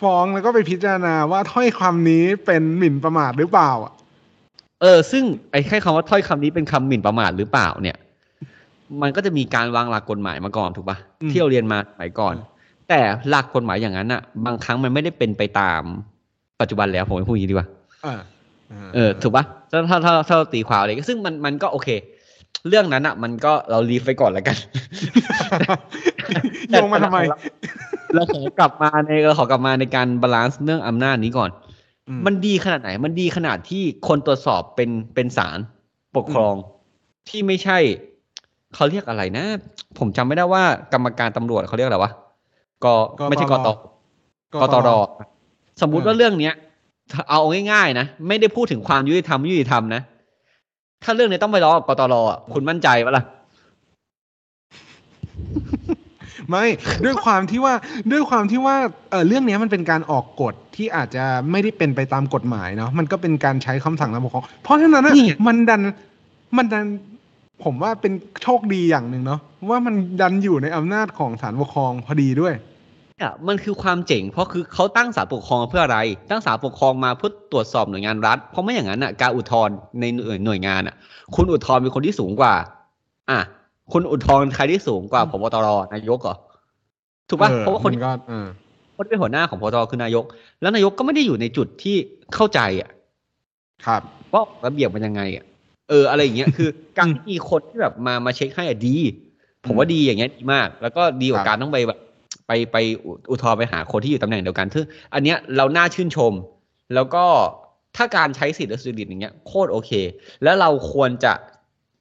[0.00, 3.92] ฟ้องแล้วก็ไปพิจารณาว่าถ้อยคำนี้เป็นหมิ่นประมาทหรือเปล่าอะ
[4.82, 7.96] เออ ซึ่งไอ้แค่คำว่าถ้อยคำนี้เป็นคำหมิ่นประมาทหรือเปล่าเนี่ย
[9.02, 12.55] มันก็จะมีการวางหลักกฎหมายมาก่อนถูกปะอืมที่เราเรียนมาสมัยก่อนอืม
[12.88, 15.82] แต่หลักกฎหมายอย่างนั้นอะ บางครั้งมันไม่ได้เป็นไปตาม
[16.60, 17.68] ปัจจุบันแล้วผมไม่พูดอย่างนี้ดีกว่า
[18.06, 18.20] อ่า
[18.94, 21.88] เออถูกปะถ้าถ้าถ้าถ้าเราตีความอะไรก็ซึ่งมันมันก็โอเค
[22.68, 24.56] เรื่องนั้นอะ มันก็เรา leave ไปก่อนแล้วกัน
[26.70, 27.18] โยงมาทำไม
[28.14, 31.50] เราขอกลับมาในเราขอกลับมาในการ balance เรื่องอำนาจนี้ก่อน
[32.08, 35.58] อืมันดีขนาดไหน มันดีขนาดที่คนตรวจสอบเป็นเป็นศาล
[36.16, 36.54] ปกครอง
[37.28, 37.78] ที่ไม่ใช่
[38.74, 39.44] เขาเรียกอะไรนะ
[39.98, 42.12] ผมจำไม่ได้ว่ากรรมการตำรวจเขาเรียกอะไรวะ
[42.84, 42.86] ก
[43.28, 44.88] ไม่ใช่กตกตร
[45.80, 46.54] สมมุติว่าเรื่องเนี้ย
[47.30, 47.40] เอา
[47.72, 50.02] ง่ายๆนะไม่ได้พูดถึงความยุติธรรมไม่ยุติธรรมนะ
[51.04, 53.24] ถ้าเรื่องนี้ต้องไปร้องกับกตรอะคุณมั่นใจปะล่ะ
[56.50, 56.64] ไม่
[57.04, 57.74] ด้วยความที่ว่า
[58.12, 58.76] ด้วยความที่ว่า
[59.10, 65.80] เออเรื่องเนี้ยมันเป็นการออกกฎที่อาจจะไม่ได้เป็นไปตามกฎหมายเนาะมันก็เป็นการใช้คำสั่งทางปกครองเพราะฉะนั้นนะนี่ไงมันดัน
[66.56, 66.84] มันดัน
[67.64, 69.40] ผมว่าเป็นโชคดีอย่างหนึ่งเนาะ
[69.70, 72.54] ว่ามันดันอยู่ในอำนาจของศาลปกครองพอดีด้วย
[73.16, 75.98] เนี่ยมันคือความเจ๋งเพราะคือเขาตั้งศาลปกครองมาเพื่ออะไร
[76.30, 80.94] ตั้งศาลปกครองมาเพื่อตรวจสอบหน่วยงานรัฐ เพราะไม่อย่างนั้นอะการอุทธรณ์ในหน่วยหน่วยงานอะ
[81.34, 82.54] คุณอุทธรณ์เป็นคนที่สูงกว่า
[83.30, 83.40] อะ
[83.92, 86.36] คุณอุทธรณ์ใครที่สูงกว่าพบตรนายกเหรอ
[87.28, 88.46] ถูกป่ะออเพราะว่าคนมันก็เออ
[88.96, 90.24] คนที่เป็นหัวหน้าของพบตรคือนายก
[90.60, 91.96] แล้วนายกก็ไม่ได้อยู่ในจุดที่
[92.34, 92.90] เข้าใจอะ
[93.86, 95.44] ครับว่าระเบียบมันยังไงอะ
[95.88, 96.68] เอออะไรอย่างเงี้ยคือ
[96.98, 98.96] การที่มีคนที่แบบมามาเช็คให้อะดี
[99.66, 101.98] ผมว่าดีอย่างเงี้ยดีมาก แล้วก็ดีกว่าครับการต้องไปแบบ
[102.46, 106.32] ไปไปอุอุทธรณ์ไปหาคนที่อยู่ตำแหน่งเดียวกันซึ่งอันเนี้ยเราน่าชื่นชม
[106.94, 107.24] แล้วก็
[107.96, 109.90] ถ้าการใช้สิทธิ์และสุจริตอย่างเงี้ยโคตรโอเค
[110.42, 111.32] แล้วเราควรจะ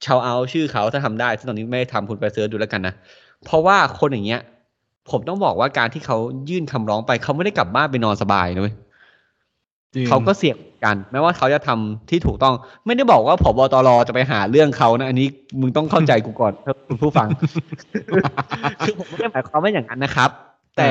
[0.04, 2.94] ชาวเอาชื่อเขาถ้าทำได้ซึ่งตอนนี้ไม่ได้ทำคุณไปเสิร์ชดูแล้วกันนะ
[3.44, 4.40] เพราะว่าคนอย่างเงี้ย
[5.10, 6.18] ผมต้องบอกว่าการที่เขา
[6.50, 8.85] ยื่นคำร้องไปเขาไม่ได้กลับบ้านไปนอนสบายนะเว้ยจริง
[10.08, 12.54] เขาก็เสี่ยงกันไม่ว่าเขาจะทำที่ถูกต้อง
[12.86, 15.26] ไม่ได้บอกว่าผบตรจะไปหาเรื่องเขานะ อันนี้
[15.60, 16.52] มึงต้องเข้าใจกูก่อน
[16.88, 17.28] คุณผู้ฟัง
[18.80, 20.30] คือผมไม่ได้หมายความว่าอย่างนั้นนะครับ
[20.76, 20.90] แต่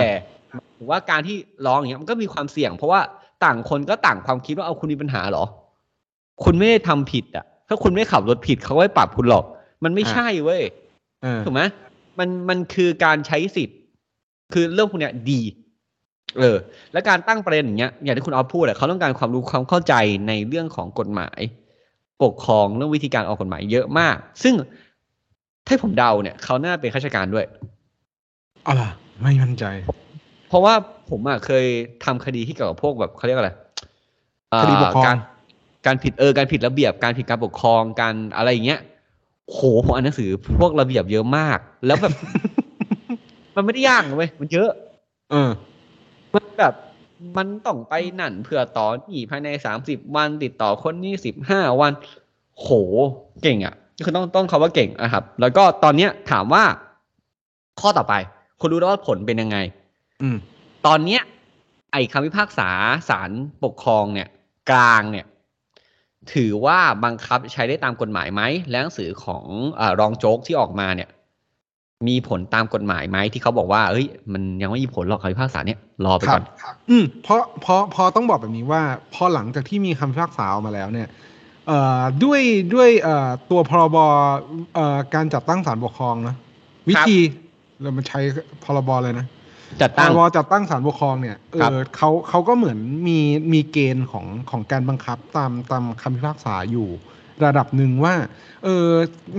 [0.78, 3.00] ถือว่าการที่ร้องอย่างเงี้ยมันก็มีความเสี่ยง เพราะว่า
[3.44, 5.46] ต่างคนก็ต่างความคิดว่าเอาคุณมีปัญหาเหรอ
[6.44, 9.46] คุณไม่ได้ทำผิด อะ ถ้าคุณไม่ขับรถผิดเขาก็ไม่ปรับคุณหรอก
[9.84, 10.62] มันไม่ใช่เว้ย
[11.24, 11.62] เออถูกไหม
[12.20, 13.78] มันมันคือการใช้สิทธิ์
[14.54, 15.42] คือเรื่องพวกเนี้ยดี
[16.40, 16.58] เออ
[16.94, 19.94] และการตั้งประเด็นอย่างเงี้ยอย่างที่คุณออฟพูดอะเขาต้องการความรู้ความเข้าใจ
[20.28, 21.40] ในเรื่องของกฎหมาย
[22.24, 24.56] ปกครองเรื่องวิธีการออกกฎหมายเยอะมาก ซึ่ง
[25.68, 27.46] ถ้าผมเดาเนี่ยเขาน่าเป็นข้าราชการด้วย
[28.64, 28.90] เอาล่ะ
[29.22, 29.66] ไม่มั่นใจ
[30.50, 30.74] เพราะว่า
[31.10, 31.66] ผมอะเคย
[32.06, 33.52] ทำคดีที่เกี่ยวกับพวกแบบเขาเรียกอะไร
[34.52, 35.18] เอ่อคดีปกครองการ
[35.86, 38.80] การผิดเออการผิดระเบียบการผิดการปกครองการอะไรอย่างเงี้ย
[39.48, 42.14] โหผมอ่านหนังสือพวกระเบียบเยอะมาก แล้วแบบ
[43.56, 44.70] มันไม่ได้ยากนะเว้ยมันเยอะ
[45.32, 45.50] เออ
[46.36, 46.74] มันแบบ
[47.38, 51.92] มันต้องไปนั่นเพื่อต่อนี่ภายในสามสิบวันติดต่อคนนี้สิบห้าวัน
[52.60, 52.70] โห
[53.44, 56.64] เก่งอะคือต้องต้องเขาว่าเก่งนะครับ แล้วก็ตอนเนี้ยถามว่า
[57.80, 58.14] ข้อต่อไป
[58.60, 59.58] คุณรู้แล้วว่าผลเป็นยังไง
[60.22, 60.38] อืม
[60.86, 61.22] ตอนเนี้ย
[61.92, 62.70] ไอ้คำพิพากษา
[63.10, 63.32] ศาล
[63.64, 64.28] ปกครองเนี่ย
[64.70, 65.26] กลางเนี่ย
[66.34, 69.46] ถือว่าบังคับใช้ได้ตามกฎหมายไหมและหนังสือของ
[69.80, 71.10] อารองโจ๊กที่ออกมาเนี่ย
[72.08, 76.44] มีผลตามกฎหมายไหมที่เขาบอกว่า เอ้ย มันยังไม่มีผลหรอกคำพิพากษาเนี่ยรอไปก่อน
[76.90, 78.82] อืมเพราะเพราะเพราะต้องบอกแบบนี้ว่า
[79.14, 81.08] พอหลังจากที่มีคำพิพากษาออกมาแล้วเนี่ย
[81.68, 82.42] เอ่อด้วย
[82.74, 83.98] ด้วยเอ่อตัวพรบ
[84.76, 86.36] เอ่อการจัดตั้งศาลปกครองนะ
[86.90, 87.18] วิธี
[87.82, 88.20] เรามาใช้
[88.64, 89.26] พรบเลยนะ
[89.82, 92.78] จัดพตั้งรบจัดตั้งศาลปกครองเนี่ยเอครับอเขาเขาก็เหมือน
[93.08, 93.20] มี
[93.54, 96.90] มีเกณฑ์ของของการบังคับตามตามคำพิพากษาอยู่
[97.46, 98.16] ระดับหนึ่งว่า
[98.64, 98.90] เออ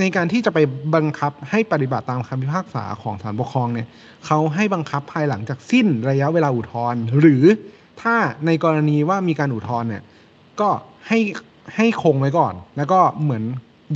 [0.01, 0.59] ในการที่จะไป
[0.95, 3.89] บังคับให้ปฏิบัติตามคำพิพากษาของศาลปกครองเนี่ย
[4.27, 7.45] เขาให้บังคับภายหลังจากสิ้นระยะเวลาอุทธรณ์หรือ
[8.03, 10.03] ถ้าในกรณีว่ามีการอุทธรณ์เนี่ย
[10.61, 10.69] ก็
[11.09, 11.19] ให้
[11.77, 13.45] ให้คงไว้ก่อน แล้วก็เหมือน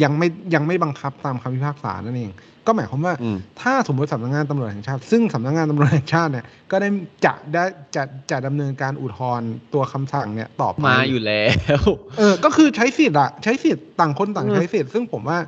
[0.03, 2.31] ยังไม่ยังไม่บังคับตามคำพิพากษานั่นเอง
[2.67, 6.89] ก็หมายความว่าอืมถ้าสมมติสำนักงานตำรวจแห่งชาติ ซึ่งสำนักงานตำรวจแห่งชาติเนี่ยก็ได้
[7.25, 7.65] จะได้
[7.97, 11.43] จะจะดำเนินการอุทธรณ์ตัวคำสั่งเนี่ยต่อไปมาอยู่แล้
[11.81, 11.83] ว
[12.19, 15.39] เออ ก็คือใช้สิทธิ์อะใช้สิทธิ์ต่างคนต่างเออใช้สิทธิ์ซึ่งผมว่า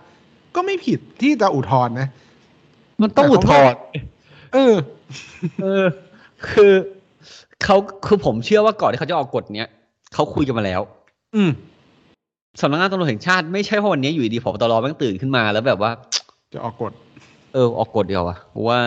[0.54, 2.08] ก็ไม่ผิดที่จะอุทธรณ์นะ
[3.02, 3.78] มันต้องอุทธรณ์
[4.54, 4.74] เออ
[5.62, 5.84] เออ
[6.52, 6.72] คือ
[7.64, 7.76] เขา
[8.06, 9.70] คือผมเชื่อว่าก่อนที่เขาจะออกกฎเนี้ย
[10.14, 10.80] เขาคุยกันมาแล้ว
[11.34, 11.50] อืม
[12.60, 15.90] สำนักงานตำรวจแห่งชาติไม่ใช่เพราะวันนี้อยู่ดีๆผบตรแม่งตื่นขึ้นมาแล้วแบบว่า
[16.52, 16.92] จะออกกฎ
[17.52, 18.78] เออออกกฎเดียวอะเพราะว่า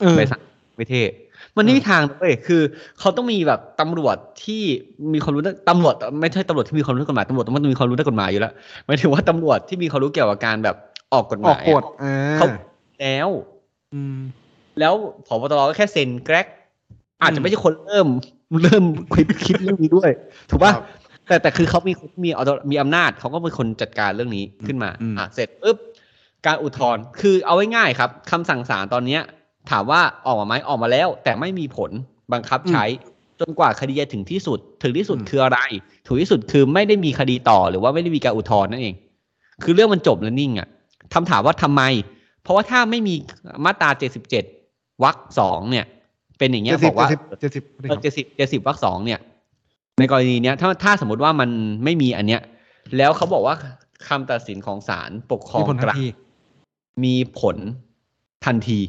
[0.00, 0.40] เออไปสั่ง
[0.76, 1.02] ไม่เท่
[1.56, 2.62] มันไม่มีทางเว้ยคือ
[2.98, 4.62] เขาต้องมีแบบตำรวจที่
[5.12, 8.52] มีความรู้ด้านตำรวจไม่ใช่ตำรวจที่มีความรู้ด้านกฎหมายตำรวจต้องมีความรู้ด้านกฎหมายอยู่แล้ว
[8.86, 10.76] หมายถึงว่าตำรวจที่มีความรู้เกี่ยวกับการแบบ
[11.12, 12.46] ออกกฎหออมากยกอะฎอ่าเขา
[13.00, 13.28] แล้ว
[13.94, 14.18] อืม
[14.80, 14.94] แล้ว
[15.26, 16.46] ผบตรก็แค่เซ็นแกรก
[17.22, 18.08] อาจจะไม่ใช่คนเริ่ม
[18.62, 20.10] เริ่มคิดคิดเรื่องนี้ด้วย
[20.50, 20.84] ถูกป่ะครับ
[21.30, 21.92] แต่แต่คือเขามี
[22.24, 25.76] มีเอามีอำนาจเขาก็เป็นคนจัดการเรื่องนี้ขึ้นมาอืมอะเสร็จปุ๊บ
[26.46, 29.22] การอุทธรณ์คือเอาไว้ง่ายครับคำสั่งศาลตอนเนี้ย
[29.70, 31.90] ถามว่าออกมาไหมออกมาแล้ว แต่ไม่มีผล
[32.32, 32.84] บังคับใช้
[33.40, 35.60] จนกว่าคดีจะถึงที่สุด ถึงที่สุดคืออะไร
[36.06, 38.94] ถึงที่สุดคือไม่ได้มีคดีต่อหรือว่าไม่ได้มีการอุทธรณ์นั่นเอง
[39.62, 40.68] คือเรื่องมันจบแล้วนิ่งอะ
[41.14, 41.82] คำถามว่าทำไม
[42.42, 43.14] เพราะว่าถ้าไม่มี
[43.64, 44.44] มาตราเจ็ดสิบเจ็ด
[45.04, 45.86] วรรคสองเนี่ย
[46.38, 47.08] เป็นอย่างเงี้ยเจ็ดสิบอกว่า
[47.40, 49.20] เจ็ดสิบเจ็ดสิบเจ็ดสิบเจ็ดสิบวรรคสองเนี่ย
[50.00, 51.50] ในกรณีเนี้ยถ้าถ้าสมมติว่ามัน
[51.84, 52.42] ไม่มีอันเนี้ย
[52.96, 53.54] แล้วเขาบอกว่า
[54.08, 56.06] คำตัดสินของศาลปกครองมีผลทักนลางที
[57.04, 57.56] มีผล
[58.46, 58.80] ทันที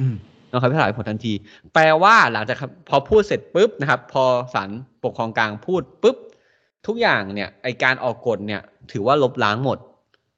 [0.00, 0.14] อืม
[0.50, 1.32] น้องคำพิพากษามีผลทันที
[1.74, 4.70] แปลว่าหลังจากคำพอพูดเสร็จปุ๊บนะครับ พอศาล
[5.04, 6.16] ปกครองกลางพูดปุ๊บ
[6.86, 9.78] ทุกอย่างเนี่ยไอการออกกฎเนี่ย ถือว่าลบล้างหมด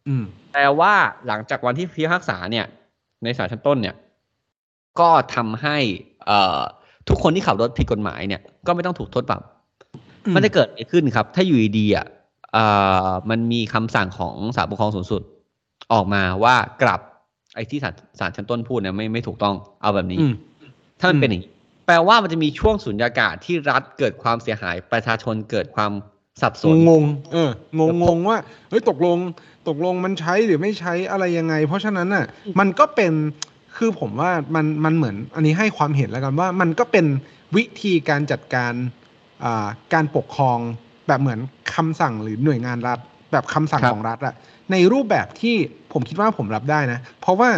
[0.08, 0.92] อืมแปลว่า
[1.26, 2.66] หลังจากวันที่พิพากษาเนี่ย
[3.24, 3.94] ในศาลชั้นต้นเนี่ย
[5.00, 5.76] ก็ทำให้
[6.26, 6.60] เอ่อ
[7.08, 9.53] ทุกคนที่ขับรถผิดกฎหมายเนี่ย ก็ไม่ต้องถูกโทษปรับอื
[10.32, 12.06] มมันจะเกิดอะไรขึ้นครับ ถ้าอยู่ดีๆอะ
[12.52, 12.64] เอ่
[13.06, 15.22] อมันมีคำสั่งของศาลปกครองสูงสุด
[15.92, 17.00] ออกมาว่ากลับ
[17.54, 20.32] ไอ้ที่ศาลศาลชั้นต้นพูดเนี่ยไม่ไม่ถูกต้องเอาแบบนี้อืม
[21.00, 21.50] ถ้ามันอืมเป็นอย่างนี้
[21.86, 25.92] แปลว่ามันจะมีช่วงสุญญากาศที่รัฐเกิดความเสียหายประชาชนเกิดความ
[26.42, 29.18] สับสนงงๆเอองงงงๆว่าเฮ้ยตกลง
[29.68, 32.26] ตกลงมันใช้หรือไม่ใช้อะไรยังไง เพราะฉะนั้นน่ะ
[32.58, 33.12] มันก็เป็น
[33.76, 37.06] คือผมว่ามันมันเหมือน อันนี้ให้ความเห็นแล้วกันว่า มันก็เป็น
[37.56, 39.03] วิธีการจัดการอ่า
[39.94, 40.58] การปกครอง
[41.08, 41.38] แบบเหมือน
[41.74, 42.98] คำสั่งหรือหน่วยงานรัฐ
[43.32, 44.34] แบบคำสั่งครับของรัฐอะ
[44.72, 45.56] ในรูปแบบที่
[45.92, 47.50] ผมคิดว่าผมรับได้นะ เพราะว่า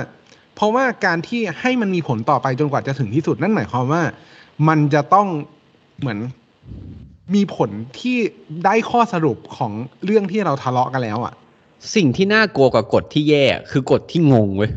[0.57, 4.03] เพราะว่าการที่ให้มันมีผลต่อไปจนกว่าจะถึงที่สุดนั่นหมายความว่า
[4.69, 5.27] มันจะต้อง
[6.01, 6.19] เหมือน
[7.35, 7.71] มีผล
[8.01, 8.17] ที่
[8.65, 9.73] ได้ข้อสรุปของ
[10.05, 11.35] เรื่องที่เราทะเลาะกันแล้วอะ
[11.95, 14.71] สิ่งที่น่ากลัวกว่ากฎที่แย่ คือกฎที่งงเว้ย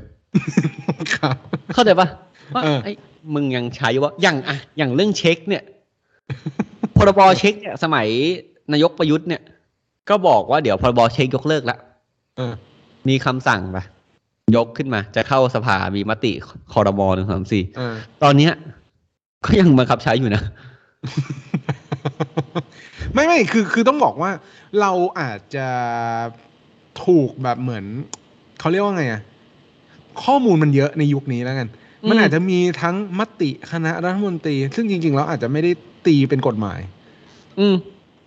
[1.15, 1.35] ครับ
[1.73, 2.07] เข้าใจปะ
[2.55, 2.93] ว่าเออไอ้
[3.33, 5.63] มึงยังใช้ว่าอย่างอะอย่างเรื่องเช็คเนี่ย
[6.97, 8.07] พรบเช็คเนี่ยสมัย
[8.73, 9.41] นายกประยุทธ์เนี่ย
[10.09, 11.77] ก็บอกว่าเดี๋ยวพรบเช็คยกเลิกละ
[12.37, 12.53] เออ
[13.09, 13.77] มีคำสั่งไป
[14.55, 16.31] ยกขึ้นมา จะเข้าสภามีมติ
[16.73, 18.53] คอรมอหนึ่งสามสี่เออตอนเนี้ย
[19.45, 20.43] ก็ยังบังคับใช้อยู่นะ
[23.13, 24.31] ไม่ไม่คือคือต้องบอกว่า
[24.81, 25.67] เราอาจจะ
[27.05, 27.85] ถูกแบบเหมือน
[28.59, 29.21] เขาเรียกว่าไงอะ
[30.23, 31.67] ข้อมูลมันเยอะในยุคนี้แล้วกัน
[32.03, 35.71] อืมมันอาจจะมีทั้งมติคณะรัฐมนตรี ซึ่งจริงๆ แล้วอาจจะไม่ได้
[36.05, 36.79] ตีเป็นกฎหมาย
[37.59, 37.75] อืม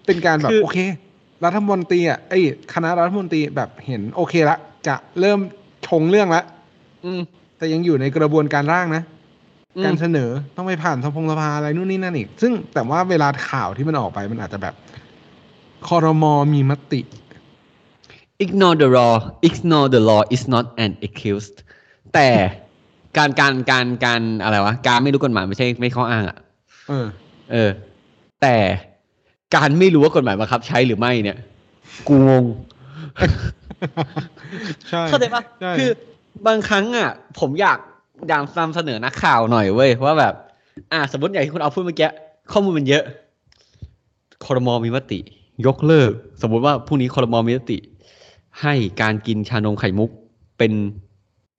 [0.07, 0.79] เป็นการแบบคือโอเค
[1.45, 2.43] รัฐมนตรีอะไอ้ย
[2.75, 4.57] คณะรัฐมนตรีแบบเห็นโอเคละ
[4.87, 5.39] จะเริ่ม
[5.87, 6.43] ชงเรื่องละ
[7.05, 7.21] อืม
[7.59, 9.03] แต่ยังอยู่ในกระบวนการร่างนะ
[9.77, 14.75] อืมการเสนอต้องไปผ่านสภงสภาอะไรนู่นนี่นั่นอีก ซึ่งแต่ว่าเวลาข่าวที่มันออกไปมันอาจจะแบบ
[15.89, 17.01] คอรมอมีมติ
[18.45, 19.15] ignore the law
[19.49, 21.49] ignore the law is not an excuse
[22.15, 22.29] แต่
[23.17, 26.37] การการการการอะไรวะ การไม่รู้กฎหมายไม่ใช่ไม่ข้ออ้างอะ
[26.89, 27.07] เออ
[27.53, 27.71] เออ
[28.43, 28.57] แต่
[29.55, 31.39] การไม่รู้ว่ากฎหมายบังคับใช้หรือไม่เนี่ย
[32.09, 32.45] กูงง
[34.89, 35.91] ใช่เข้าใจปะใช่คือ
[36.47, 37.79] บางครั้งอะ ผมอยาก
[38.29, 40.35] อยากนำเสนอนักข่าวหน่อยเว้ยว่าแบบ
[40.93, 42.11] อะสมมติอย่างที่คุณเอาพูดเมื่อกี้
[42.53, 43.05] ข้อมูลมันเยอะ
[44.45, 45.19] คอรมอมีมติ
[45.67, 46.11] ยกเลิก
[46.43, 47.79] สมมุติว่าพรุ่งนี้คอรมอมีมติ
[48.63, 50.11] ให้การกินชานมไข่มุก
[50.59, 50.73] เป็น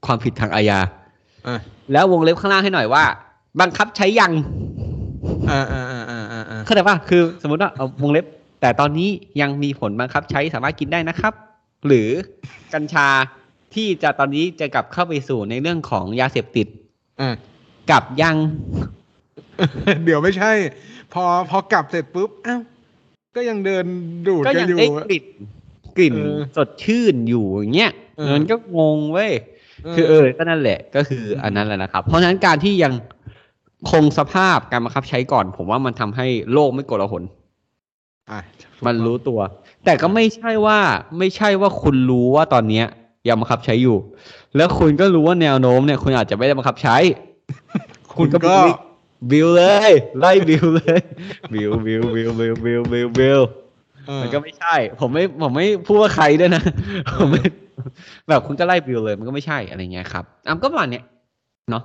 [0.05, 0.79] ความผิดทางอาญา
[1.47, 1.55] อ่า
[1.91, 3.03] แล้ววงเล็บข้างล่างให้หน่อยว่า
[3.61, 4.31] บังคับใช้ยัง
[5.49, 8.25] อ่าอ่าอ่าอ่าอ่าอ่าเข้าใจป่ะคือสมมติว่าเอาวงเล็บ
[8.61, 9.09] แต่ตอนนี้
[9.41, 11.33] ยังมีผลบังคับใช้สามารถกินได้นะครับ
[11.87, 12.09] หรือ
[12.73, 13.07] กัญชา
[13.75, 16.67] ที่จะตอนนี้จะกลับเข้าไปสู่ในเรื่องของยาเสพติด
[17.21, 17.29] อ่า
[17.91, 18.37] กับยัง
[20.03, 20.51] เดี๋ยวไม่ใช่
[21.13, 22.61] พอพอกลับเสร็จปุ๊บอ้าว
[23.35, 23.85] ก็ยังเดิน
[24.27, 25.25] ดูดก็กันยังอยู่ได้กลิ่น
[25.97, 29.31] กลิ่นเออสดชื่นอยู่อย่างเงี้ยเออมันก็งงเว้ย
[29.95, 32.93] คือเออก็นั่นแหละก็คืออันนั้นแหละนะครับ เพราะฉะนั้นการที่ยัง
[33.91, 37.23] คงสภาพการบังคับใช้ก่อน ผมว่ามันทำให้โลกไม่โกลาหล
[38.31, 38.39] อะ
[38.85, 39.39] มันรู้ตัว
[39.85, 40.79] แต่ก็ไม่ใช่ว่า
[41.17, 42.85] ไม่ใช่ว่าคุณรู้ว่าตอนเนี้ย
[43.27, 43.97] ยังบังคับใช้อยู่
[44.55, 46.97] แล้วคุณก็รู้ว่าแนวโน้มเนี่ย คุณอาจจะไม่ได้บังคับใช้
[48.15, 48.55] คุณก็
[49.31, 50.99] บิดเลย ไล่บิดเลย
[51.53, 53.41] บิดบิดบิดบิดบิดบิดบิด
[54.07, 56.63] เออมันก็ไม่ใช่ ผมไม่ผมไม่พูดว่าใครด้วยนะ
[57.17, 57.41] ผมไม่
[58.29, 61.03] แบบคุณก็ไล่บิดเลย มันก็ไม่ใช่อะไรเงี้ยครับอะก็ประมาณเนี้ย
[61.69, 61.83] เนาะ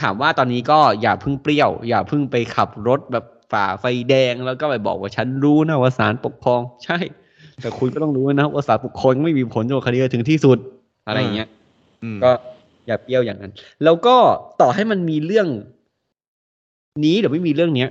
[0.00, 6.98] ถามว่าตอนนี้ก็อย่าเพึ่งเปรี้ยว อย่าเพึ่งไปขับรถแบบฝ่าไฟแดงแล้วก็ไปบอกว่าฉันรู้นะว่าศาลปกครอง ใช่
[7.60, 10.58] แต่คุณก็ต้องรู้นะว่าศาลปกครองไม่มีผลโจนคดีถึงที่สุด
[11.06, 11.48] อะไรเงี้ย
[12.02, 12.30] อืมก็
[12.86, 13.52] อย่าเปรี้ยวอย่างนั้น
[13.84, 14.16] แล้วก็
[14.60, 15.48] ต่อให้มันมีเรื่อง
[17.04, 17.88] นี้หรือไม่มีเรื่องเนี้ย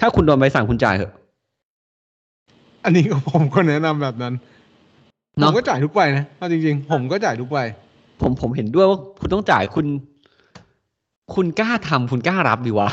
[0.00, 1.12] ถ้าคุณโดนใบสั่งคุณจ่ายเถอะ
[2.84, 4.34] อันนี้ก็ผมก็แนะนำแบบนั้น
[5.34, 7.58] ผเนอะมก็จ่ายทุกใบนะเอาจริง ๆ ผมก็จ่ายทุกใบ
[8.20, 9.86] ผมผมเห็นด้วยว่าคุณต้องจ่ายคุณ
[11.34, 12.88] คุณกล้าทำคุณกล้ารับดีวะ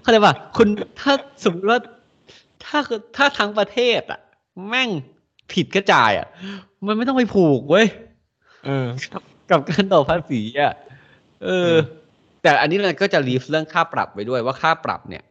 [0.00, 0.68] เข้าใจป่ะคุณ
[1.00, 1.12] ถ้า
[1.44, 1.80] สมมติว่า
[2.64, 2.78] ถ้า
[3.16, 4.20] ถ้าทั้งประเทศอะ
[4.68, 4.88] แม่ง
[5.52, 6.26] ผิดกระจายอะ
[6.86, 7.86] มันไม่ต้องไปผูกเว้ย
[8.66, 10.74] เออ กับกับการต่อภาษีอะ
[11.44, 11.78] เออเออ
[12.42, 15.22] แต่อันนี้มันก็จะรีฟเรื่องค่าปรับไปด้วยว่าค่าปรับเนี่ย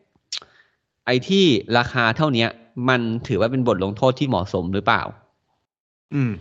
[1.05, 1.45] ไอ้ที่
[1.77, 2.49] ราคาเท่าเนี้ย
[2.89, 5.03] มันถือว่าเป็นบทลงโทษที่เหมาะสมหรือเปล่า
[6.13, 6.31] อืม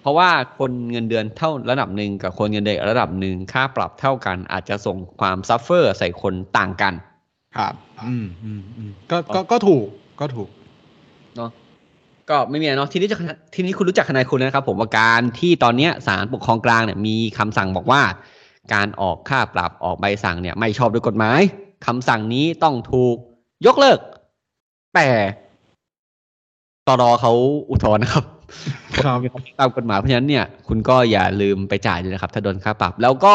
[0.00, 6.94] เพราะว่าคนเงินเดือนเท่าระดับหนึ่งกับคนเงินเดือนอีกระดับหนึ่งค่าปรับเท่ากัน อาจจะส่งความ suffer ใส่คนต่างกัน
[7.56, 7.74] ครับ
[8.06, 9.86] อืมอืมอืมก็ก็ก็ถูก
[10.20, 10.48] ก็ถูก
[11.36, 11.50] เนาะ
[12.30, 13.18] ก็ไม่มีอะไรเนาะทีนี้จะ
[13.54, 18.02] ทีนี้คุณรู้จักทนายคุณนะครับ ผมว่าการที่ตอนเนี้ยศาลปกครองกลางเนี่ยมีคำสั่งบอกว่า
[18.74, 21.40] การออกค่าปรับออกใบสั่งเนี่ย ไม่ชอบด้วยกฎหมาย
[21.86, 23.16] คำสั่งนี้ต้องถูก
[23.66, 23.98] ยกเลิก
[24.94, 25.08] แต่
[26.86, 27.32] ตร.เขา
[27.70, 28.24] อุทธรณ์นะครับ
[28.96, 29.18] ครับ
[29.60, 33.34] ตามกฎหมายเพราะฉะนั้นเนี่ย คุณก็อย่าลืมไปจ่ายเลยนะครับ ถ้าโดนค่าปรับ แล้วก็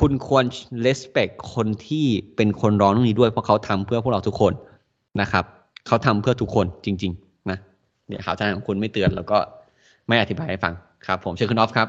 [0.00, 0.44] คุณควร
[0.86, 4.52] respect คนที่เป็นคนร้องเรื่องนี้ด้วยเพราะเขาทำเพื่อพวกเราทุกคน
[5.20, 5.44] นะครับ
[5.86, 7.58] เขาทำเพื่อทุกคนจริง ๆ นะ
[8.08, 9.38] เนี่ยข่าวจ้างของคุณไม่เตือนแล้วก็
[10.08, 10.74] ไม่อธิบายให้ฟัง
[11.06, 11.88] ครับ ผมเชิญคุณออฟครับ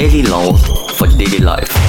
[0.00, 0.64] Daily laws
[0.96, 1.79] for daily life.